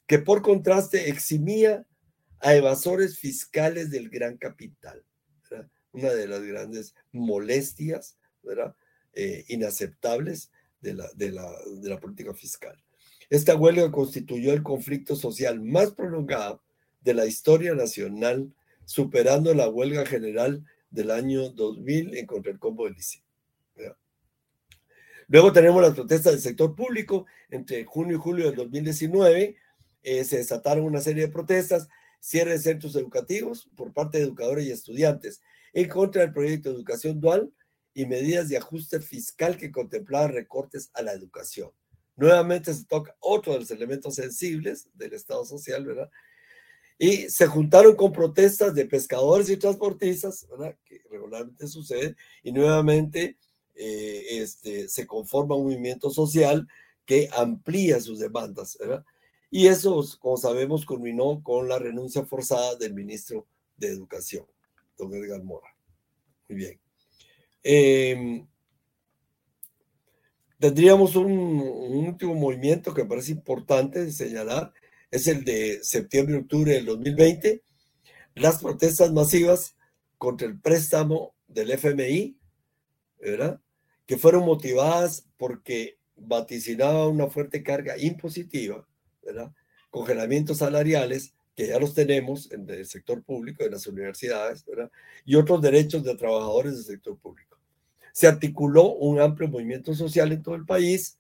que 0.08 0.20
por 0.20 0.42
contraste 0.42 1.10
eximía 1.10 1.86
a 2.40 2.56
evasores 2.56 3.20
fiscales 3.20 3.92
del 3.92 4.10
gran 4.10 4.38
capital. 4.38 5.04
Una 5.92 6.12
de 6.12 6.28
las 6.28 6.42
grandes 6.44 6.96
molestias 7.12 8.18
eh, 9.14 9.44
inaceptables 9.48 10.52
de 10.82 10.94
la, 10.94 11.10
de, 11.16 11.32
la, 11.32 11.52
de 11.82 11.90
la 11.90 12.00
política 12.00 12.34
fiscal. 12.34 12.82
Esta 13.30 13.56
huelga 13.56 13.92
constituyó 13.92 14.54
el 14.54 14.64
conflicto 14.64 15.16
social 15.16 15.62
más 15.62 15.92
prolongado 15.92 16.64
de 17.02 17.14
la 17.14 17.26
historia 17.26 17.74
nacional, 17.76 18.54
superando 18.86 19.54
la 19.54 19.70
huelga 19.70 20.06
general 20.06 20.66
del 20.90 21.12
año 21.12 21.50
2000 21.50 22.18
en 22.18 22.26
contra 22.26 22.52
del 22.52 22.60
combo 22.60 22.86
del 22.86 22.98
ICE. 22.98 23.24
Luego 25.28 25.54
tenemos 25.54 25.80
las 25.80 25.94
protestas 25.94 26.34
del 26.34 26.42
sector 26.42 26.76
público. 26.76 27.28
Entre 27.52 27.86
junio 27.86 28.18
y 28.18 28.20
julio 28.20 28.46
del 28.48 28.56
2019 28.56 29.56
eh, 30.02 30.24
se 30.24 30.38
desataron 30.38 30.86
una 30.86 31.02
serie 31.02 31.28
de 31.28 31.32
protestas 31.32 31.88
cierre 32.20 32.52
de 32.52 32.60
centros 32.60 32.96
educativos 32.96 33.70
por 33.76 33.94
parte 33.94 34.18
de 34.18 34.26
educadores 34.26 34.66
y 34.66 34.72
estudiantes, 34.72 35.42
en 35.74 35.88
contra 35.88 36.22
del 36.22 36.34
proyecto 36.34 36.70
de 36.70 36.76
educación 36.76 37.20
dual 37.22 37.54
y 37.94 38.06
medidas 38.06 38.50
de 38.50 38.58
ajuste 38.58 39.00
fiscal 39.00 39.56
que 39.56 39.72
contemplaban 39.72 40.34
recortes 40.34 40.90
a 40.94 41.02
la 41.02 41.14
educación. 41.14 41.72
Nuevamente 42.16 42.74
se 42.74 42.86
toca 42.86 43.16
otro 43.20 43.54
de 43.54 43.60
los 43.60 43.72
elementos 43.72 44.16
sensibles 44.16 44.90
del 44.94 45.14
Estado 45.14 45.46
social, 45.46 45.86
¿verdad? 45.86 46.10
Y 47.00 47.30
se 47.30 47.48
juntaron 47.48 47.96
con 47.96 48.12
protestas 48.12 48.76
de 48.76 48.86
pescadores 48.86 49.50
y 49.50 49.58
transportistas, 49.58 50.46
¿verdad? 50.52 50.76
Que 50.86 51.02
regularmente 51.10 51.68
sucede, 51.68 52.16
y 52.44 52.52
nuevamente 52.52 53.38
eh, 53.74 54.42
este, 54.42 54.90
se 54.90 55.08
conforma 55.08 55.56
un 55.56 55.64
movimiento 55.64 56.10
social 56.10 56.68
que 57.06 57.30
amplía 57.32 58.00
sus 58.02 58.20
demandas, 58.20 58.78
¿verdad? 58.80 59.04
Y 59.50 59.68
eso, 59.68 60.06
como 60.20 60.38
sabemos, 60.38 60.86
culminó 60.86 61.42
con 61.42 61.68
la 61.68 61.80
renuncia 61.80 62.26
forzada 62.26 62.76
del 62.76 62.94
ministro 62.94 63.48
de 63.78 63.88
Educación, 63.88 64.46
don 64.98 65.14
Edgar 65.14 65.42
Mora. 65.44 65.74
Muy 66.48 66.58
bien. 66.58 66.80
Em, 67.64 68.48
tendríamos 70.60 71.16
un, 71.16 71.30
último 71.30 72.36
movimiento 72.36 72.94
que 72.94 73.04
me 73.04 73.10
parece 73.10 73.32
importante 73.32 74.12
señalar, 74.12 74.74
es 75.12 75.28
el 75.28 75.44
de 75.44 75.80
septiembre-octubre 75.84 76.74
del 76.74 76.86
2020, 76.86 77.64
las 78.36 78.62
protestas 78.62 79.12
masivas 79.12 79.76
contra 80.18 80.48
el 80.48 80.60
préstamo 80.60 81.36
del 81.48 81.72
FMI, 81.72 82.38
¿verdad? 83.20 83.60
Que 84.06 84.18
fueron 84.18 84.46
motivadas 84.46 85.26
porque 85.38 85.98
vaticinaba 86.16 87.08
una 87.08 87.28
fuerte 87.28 87.64
carga 87.64 87.98
impositiva 87.98 88.86
Congelamientos 89.90 90.58
salariales, 90.60 91.34
que 91.56 91.68
ya 91.68 91.80
los 91.80 91.94
tenemos 91.94 92.52
en 92.52 92.70
el 92.70 92.86
sector 92.86 93.24
público, 93.24 93.64
en 93.64 93.72
las 93.72 93.88
universidades, 93.88 94.64
Y 95.26 95.36
otros 95.36 95.62
derechos 95.62 96.04
de 96.04 96.16
trabajadores 96.16 96.74
del 96.76 96.84
sector 96.84 97.18
público. 97.18 97.58
Se 98.14 98.28
articuló 98.28 98.94
un 98.94 99.20
amplio 99.20 99.50
movimiento 99.50 99.94
social 99.94 100.32
en 100.32 100.42
todo 100.42 100.56
el 100.56 100.66
país 100.66 101.18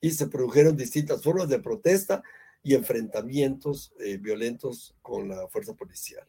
y 0.00 0.10
se 0.10 0.28
produjeron 0.28 0.76
distintas 0.76 1.22
formas 1.22 1.48
de 1.48 1.58
protesta 1.58 2.22
y 2.62 2.74
enfrentamientos 2.74 3.92
eh, 4.00 4.18
violentos 4.18 4.94
con 5.02 5.28
la 5.28 5.48
fuerza 5.48 5.74
policial. 5.74 6.26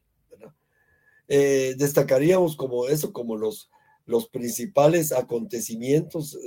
Eh, 1.27 1.75
destacaríamos 1.77 2.57
como 2.57 2.87
eso, 2.89 3.13
como 3.13 3.37
los, 3.37 3.69
los 4.05 4.27
principales 4.27 5.13
acontecimientos 5.13 6.37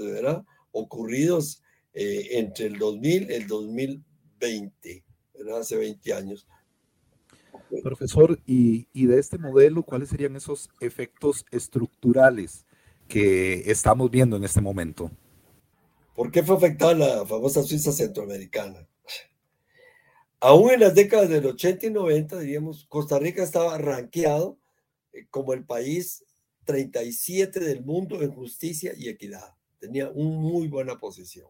ocurridos 0.73 1.63
eh, 1.95 2.29
entre 2.33 2.67
el 2.67 2.79
2000 2.79 3.31
y 3.31 3.35
el 3.35 3.47
2020 3.47 4.15
20, 4.45 5.05
hace 5.59 5.77
20 5.77 6.15
años. 6.15 6.47
Profesor, 7.83 8.39
y, 8.47 8.89
y, 8.93 9.07
de 9.07 9.19
este 9.19 9.39
modelo, 9.39 9.83
¿cuáles 9.83 10.11
serían 10.11 10.37
esos 10.37 10.71
efectos 10.81 11.45
estructurales 11.51 12.67
que 13.09 13.71
estamos 13.71 14.11
viendo 14.11 14.37
en 14.37 14.45
este 14.45 14.61
momento? 14.61 15.11
¿Por 16.15 16.31
qué 16.31 16.43
fue 16.43 16.57
afectada 16.57 16.95
la 16.95 17.27
famosa 17.27 17.63
Suiza 17.63 17.91
centroamericana? 17.91 18.87
Aún 20.47 20.73
en 20.73 20.81
las 20.81 20.95
décadas 20.95 21.31
del 21.31 21.47
80 21.47 21.87
y 21.87 21.91
90, 21.91 22.39
diríamos, 22.39 22.85
Costa 22.91 23.19
Rica 23.19 23.43
estaba 23.43 23.79
rankeado 23.79 24.59
eh, 25.15 25.27
como 25.31 25.55
el 25.55 25.65
país 25.65 26.23
37 26.67 27.61
del 27.61 27.83
mundo 27.83 28.21
en 28.21 28.31
justicia 28.31 28.93
y 28.95 29.09
equidad. 29.09 29.55
Tenía 29.79 30.11
una 30.11 30.39
muy 30.39 30.69
buena 30.69 30.99
posición 30.99 31.47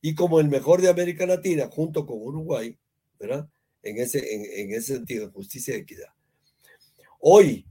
y 0.00 0.14
como 0.14 0.40
el 0.40 0.48
mejor 0.48 0.80
de 0.80 0.88
América 0.88 1.26
Latina, 1.26 1.68
junto 1.70 2.06
con 2.06 2.16
Uruguay, 2.22 2.78
¿verdad? 3.20 3.50
En, 3.82 3.98
ese 3.98 4.80
sentido, 4.80 5.30
justicia 5.30 5.76
y 5.76 5.80
equidad. 5.80 6.08
Hoy 7.20 7.66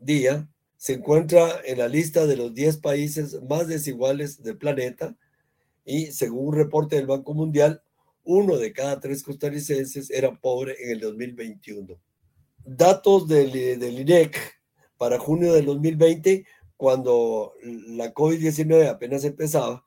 día 0.00 0.48
se 0.76 0.94
encuentra 0.94 1.60
en 1.64 1.78
la 1.78 1.86
lista 1.86 2.26
de 2.26 2.36
los 2.36 2.52
10 2.54 2.78
países 2.78 3.40
más 3.48 3.68
desiguales 3.68 4.42
del 4.42 4.58
planeta 4.58 5.16
y 5.84 6.06
según 6.06 6.48
un 6.48 6.54
reporte 6.56 6.96
del 6.96 7.06
Banco 7.06 7.34
Mundial, 7.34 7.84
uno 8.26 8.58
de 8.58 8.72
cada 8.72 9.00
tres 9.00 9.22
costarricenses 9.22 10.10
era 10.10 10.38
pobre 10.38 10.76
en 10.82 10.90
el 10.90 11.00
2021. 11.00 11.98
Datos 12.64 13.28
del, 13.28 13.78
del 13.78 14.00
INEC 14.00 14.36
para 14.98 15.18
junio 15.18 15.52
del 15.52 15.66
2020, 15.66 16.44
cuando 16.76 17.54
la 17.62 18.12
COVID-19 18.12 18.88
apenas 18.88 19.24
empezaba, 19.24 19.84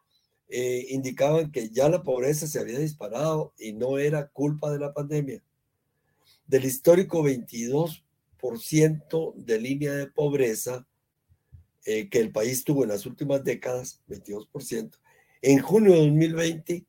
eh, 0.47 0.85
indicaban 0.89 1.51
que 1.51 1.69
ya 1.69 1.89
la 1.89 2.01
pobreza 2.01 2.47
se 2.47 2.59
había 2.59 2.79
disparado 2.79 3.53
y 3.59 3.73
no 3.73 3.99
era 3.99 4.29
culpa 4.29 4.71
de 4.71 4.79
la 4.79 4.93
pandemia. 4.93 5.43
Del 6.47 6.65
histórico 6.65 7.23
22% 7.23 9.33
de 9.35 9.59
línea 9.59 9.93
de 9.93 10.07
pobreza 10.07 10.87
eh, 11.85 12.09
que 12.09 12.19
el 12.19 12.31
país 12.31 12.63
tuvo 12.63 12.83
en 12.83 12.89
las 12.89 13.05
últimas 13.05 13.43
décadas, 13.43 14.01
22%, 14.07 14.97
en 15.41 15.59
junio 15.59 15.93
de 15.93 15.99
2020 15.99 16.88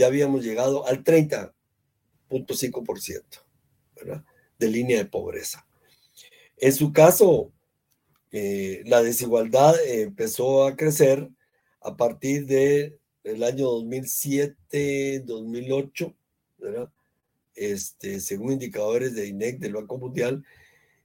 ya 0.00 0.06
habíamos 0.06 0.42
llegado 0.42 0.86
al 0.86 1.04
30.5% 1.04 3.22
de 4.58 4.68
línea 4.68 4.96
de 4.96 5.04
pobreza. 5.04 5.66
En 6.56 6.72
su 6.72 6.90
caso, 6.90 7.52
eh, 8.32 8.82
la 8.86 9.02
desigualdad 9.02 9.74
empezó 9.86 10.64
a 10.64 10.74
crecer 10.74 11.28
a 11.82 11.98
partir 11.98 12.46
de 12.46 12.98
el 13.24 13.44
año 13.44 13.66
2007, 13.66 15.20
2008, 15.26 16.14
¿verdad? 16.56 16.90
Este, 17.54 18.20
según 18.20 18.52
indicadores 18.52 19.14
de 19.14 19.26
INEC 19.26 19.58
del 19.58 19.74
Banco 19.74 19.98
Mundial, 19.98 20.42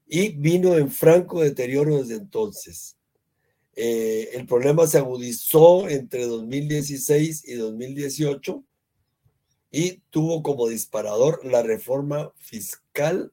y 0.08 0.30
vino 0.30 0.78
en 0.78 0.90
franco 0.90 1.42
deterioro 1.42 1.98
desde 1.98 2.16
entonces. 2.16 2.96
Eh, 3.76 4.30
el 4.36 4.46
problema 4.46 4.88
se 4.88 5.00
agudizó 5.00 5.90
entre 5.90 6.28
2016 6.28 7.44
y 7.46 7.56
2018 7.56 8.64
y 9.72 10.02
tuvo 10.10 10.44
como 10.44 10.68
disparador 10.68 11.46
la 11.46 11.64
reforma 11.64 12.32
fiscal, 12.38 13.32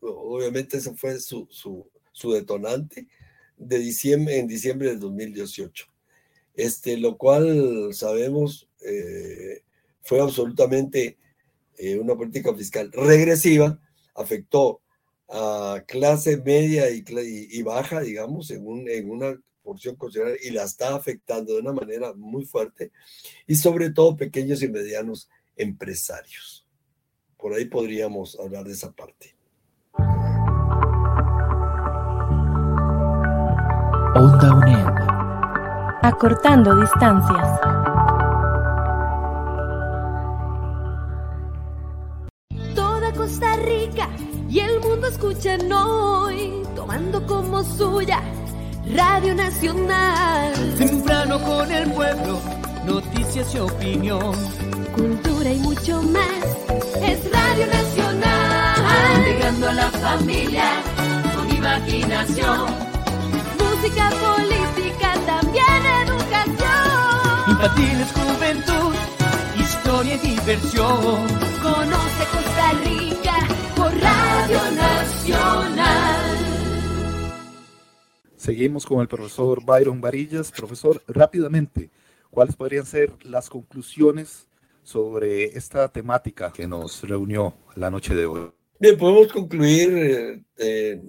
obviamente 0.00 0.78
ese 0.78 0.94
fue 0.94 1.18
su, 1.20 1.46
su, 1.50 1.88
su 2.12 2.32
detonante, 2.32 3.08
de 3.56 3.78
diciembre, 3.78 4.38
en 4.38 4.46
diciembre 4.46 4.88
del 4.88 5.00
2018 5.00 5.90
este, 6.54 6.96
lo 6.96 7.16
cual 7.16 7.90
sabemos 7.92 8.68
eh, 8.84 9.62
fue 10.02 10.20
absolutamente 10.20 11.18
eh, 11.78 11.98
una 11.98 12.16
política 12.16 12.54
fiscal 12.54 12.90
regresiva, 12.92 13.78
afectó 14.14 14.80
a 15.28 15.82
clase 15.86 16.36
media 16.38 16.90
y, 16.90 17.62
baja, 17.62 18.00
digamos, 18.00 18.50
en, 18.50 18.66
en 18.88 19.10
una 19.10 19.40
porción 19.62 19.94
considerable 19.94 20.38
y 20.42 20.50
la 20.50 20.64
está 20.64 20.94
afectando 20.96 21.54
de 21.54 21.60
una 21.60 21.72
manera 21.72 22.12
muy 22.14 22.44
fuerte, 22.44 22.90
y 23.46 23.54
sobre 23.54 23.90
todo 23.90 24.16
pequeños 24.16 24.62
y 24.62 24.68
medianos 24.68 25.28
empresarios. 25.56 26.66
Por 27.36 27.54
ahí 27.54 27.64
podríamos 27.64 28.38
hablar 28.38 28.64
de 28.64 28.72
esa 28.72 28.92
parte. 28.92 29.36
Onda 34.14 34.54
UNED. 34.54 34.86
Acortando 36.02 36.76
distancias. 36.80 37.60
Toda 42.74 43.12
Costa 43.12 43.56
Rica 43.56 44.08
y 44.48 44.58
el 44.58 44.80
mundo 44.80 45.06
escuchan 45.06 45.72
hoy, 45.72 46.62
tomando 46.74 47.24
como 47.26 47.62
suya 47.62 48.20
Radio 48.94 49.34
Nacional. 49.34 50.52
Temprano 50.76 51.40
con 51.42 51.70
el 51.70 51.90
pueblo, 51.92 52.40
noticias 52.84 53.54
y 53.54 53.58
opinión. 53.58 54.34
Cultura 55.00 55.50
y 55.50 55.58
mucho 55.60 56.02
más. 56.02 56.44
Es 57.00 57.32
Radio 57.32 57.66
Nacional. 57.68 59.24
Llegando 59.24 59.68
a 59.68 59.72
la 59.72 59.90
familia 59.92 60.64
con 61.34 61.56
imaginación. 61.56 62.66
Música, 63.58 64.10
política, 64.10 65.14
también 65.24 65.82
educación. 66.04 67.48
Infantiles, 67.48 68.12
juventud, 68.12 68.94
historia 69.58 70.16
y 70.16 70.18
diversión. 70.18 71.26
Conoce 71.62 72.24
Costa 72.30 72.72
Rica 72.84 73.38
por 73.76 73.92
Radio 73.98 74.60
Nacional. 74.76 76.36
Seguimos 78.36 78.84
con 78.84 79.00
el 79.00 79.08
profesor 79.08 79.64
Byron 79.64 80.02
Varillas. 80.02 80.52
Profesor, 80.52 81.02
rápidamente, 81.08 81.88
¿cuáles 82.30 82.54
podrían 82.54 82.84
ser 82.84 83.16
las 83.24 83.48
conclusiones 83.48 84.49
sobre 84.82 85.56
esta 85.56 85.90
temática 85.90 86.52
que 86.52 86.66
nos 86.66 87.02
reunió 87.02 87.54
la 87.76 87.90
noche 87.90 88.14
de 88.14 88.26
hoy? 88.26 88.50
Bien, 88.78 88.96
podemos 88.96 89.32
concluir 89.32 89.96
eh, 89.96 90.42
eh, 90.56 91.02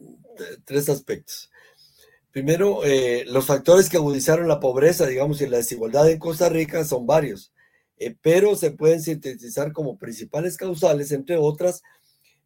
tres 0.65 0.89
aspectos. 0.89 1.49
Primero, 2.31 2.83
eh, 2.85 3.25
los 3.27 3.45
factores 3.45 3.89
que 3.89 3.97
agudizaron 3.97 4.47
la 4.47 4.59
pobreza, 4.59 5.05
digamos, 5.05 5.41
y 5.41 5.47
la 5.47 5.57
desigualdad 5.57 6.09
en 6.09 6.19
Costa 6.19 6.49
Rica 6.49 6.83
son 6.85 7.05
varios, 7.05 7.53
pero 8.21 8.55
se 8.55 8.71
pueden 8.71 9.01
sintetizar 9.01 9.73
como 9.73 9.97
principales 9.97 10.57
causales, 10.57 11.11
entre 11.11 11.37
otras, 11.37 11.83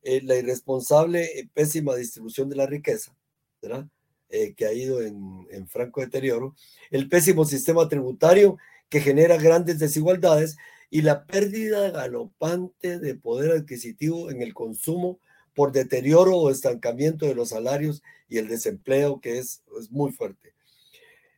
la 0.03 0.35
irresponsable 0.35 1.49
pésima 1.53 1.95
distribución 1.95 2.49
de 2.49 2.55
la 2.57 2.65
riqueza, 2.65 3.15
¿verdad? 3.61 3.87
Eh, 4.29 4.55
que 4.55 4.65
ha 4.65 4.73
ido 4.73 5.01
en, 5.03 5.67
franco 5.67 6.01
deterioro, 6.01 6.55
el 6.89 7.07
pésimo 7.07 7.45
sistema 7.45 7.87
tributario 7.87 8.57
que 8.89 8.99
genera 8.99 9.37
grandes 9.37 9.77
desigualdades 9.77 10.57
y 10.89 11.01
la 11.01 11.25
pérdida 11.25 11.89
galopante 11.91 12.99
de 12.99 13.15
poder 13.15 13.51
adquisitivo 13.51 14.31
en 14.31 14.41
el 14.41 14.53
consumo 14.53 15.19
por 15.53 15.71
deterioro 15.71 16.37
o 16.37 16.49
estancamiento 16.49 17.25
de 17.25 17.35
los 17.35 17.49
salarios 17.49 18.03
y 18.27 18.37
el 18.37 18.47
desempleo 18.47 19.21
que 19.21 19.37
es, 19.37 19.63
es 19.79 19.91
muy 19.91 20.11
fuerte. 20.11 20.53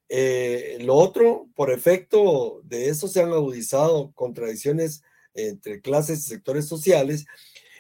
Eh, 0.10 0.78
lo 0.82 0.96
otro, 0.96 1.50
por 1.56 1.72
efecto 1.72 2.62
de 2.64 2.90
eso 2.90 3.08
se 3.08 3.22
han 3.22 3.32
agudizado 3.32 4.12
contradicciones 4.14 5.04
entre 5.34 5.82
clases 5.82 6.20
y 6.20 6.30
sectores 6.30 6.66
sociales 6.66 7.26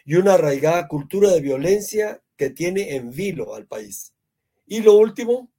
y 0.05 0.15
una 0.15 0.33
arraigada 0.33 0.87
cultura 0.87 1.31
de 1.31 1.41
violencia 1.41 2.21
que 2.35 2.49
tiene 2.49 2.95
en 2.95 3.11
vilo 3.11 3.55
al 3.55 3.65
país. 3.65 4.13
Y 4.65 4.81
lo 4.81 4.93
último, 4.93 5.49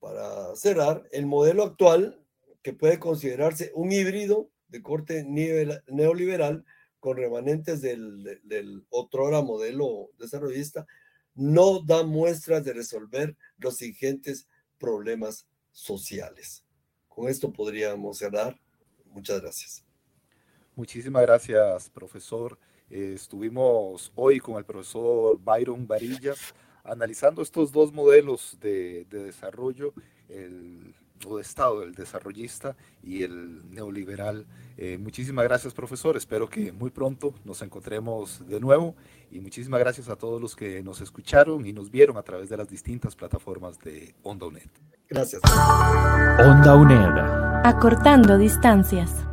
para 0.00 0.54
cerrar, 0.56 1.08
el 1.12 1.26
modelo 1.26 1.62
actual, 1.62 2.20
que 2.62 2.72
puede 2.72 2.98
considerarse 2.98 3.70
un 3.74 3.92
híbrido 3.92 4.50
de 4.68 4.82
corte 4.82 5.24
neoliberal 5.24 6.64
con 7.00 7.16
remanentes 7.16 7.80
del, 7.80 8.40
del 8.42 8.84
otrora 8.90 9.42
modelo 9.42 10.10
desarrollista, 10.18 10.86
no 11.34 11.80
da 11.82 12.02
muestras 12.02 12.64
de 12.64 12.72
resolver 12.72 13.36
los 13.58 13.82
ingentes 13.82 14.48
problemas 14.78 15.46
sociales. 15.70 16.64
Con 17.08 17.28
esto 17.28 17.52
podríamos 17.52 18.18
cerrar. 18.18 18.58
Muchas 19.06 19.40
gracias. 19.40 19.84
Muchísimas 20.74 21.22
gracias, 21.22 21.90
profesor. 21.90 22.58
Estuvimos 22.90 24.12
hoy 24.14 24.38
con 24.38 24.56
el 24.56 24.64
profesor 24.64 25.38
Byron 25.40 25.86
Varillas 25.86 26.54
analizando 26.86 27.42
estos 27.42 27.72
dos 27.72 27.92
modelos 27.92 28.58
de, 28.60 29.04
desarrollo, 29.06 29.92
el 30.28 30.94
o 31.26 31.36
de 31.36 31.42
Estado, 31.42 31.82
el 31.82 31.94
desarrollista 31.94 32.76
y 33.02 33.22
el 33.22 33.70
neoliberal. 33.70 34.46
Eh, 34.76 34.98
muchísimas 34.98 35.44
gracias, 35.44 35.72
profesor. 35.72 36.16
Espero 36.16 36.48
que 36.48 36.72
muy 36.72 36.90
pronto 36.90 37.34
nos 37.44 37.62
encontremos 37.62 38.46
de 38.46 38.60
nuevo 38.60 38.94
y 39.30 39.40
muchísimas 39.40 39.80
gracias 39.80 40.08
a 40.08 40.16
todos 40.16 40.40
los 40.40 40.54
que 40.54 40.82
nos 40.82 41.00
escucharon 41.00 41.66
y 41.66 41.72
nos 41.72 41.90
vieron 41.90 42.16
a 42.16 42.22
través 42.22 42.48
de 42.48 42.56
las 42.56 42.68
distintas 42.68 43.16
plataformas 43.16 43.78
de 43.78 44.14
Onda 44.22 44.46
UNED. 44.46 44.68
Gracias. 45.08 45.42
Onda 46.38 46.74
UNED. 46.74 47.64
Acortando 47.64 48.36
distancias. 48.38 49.26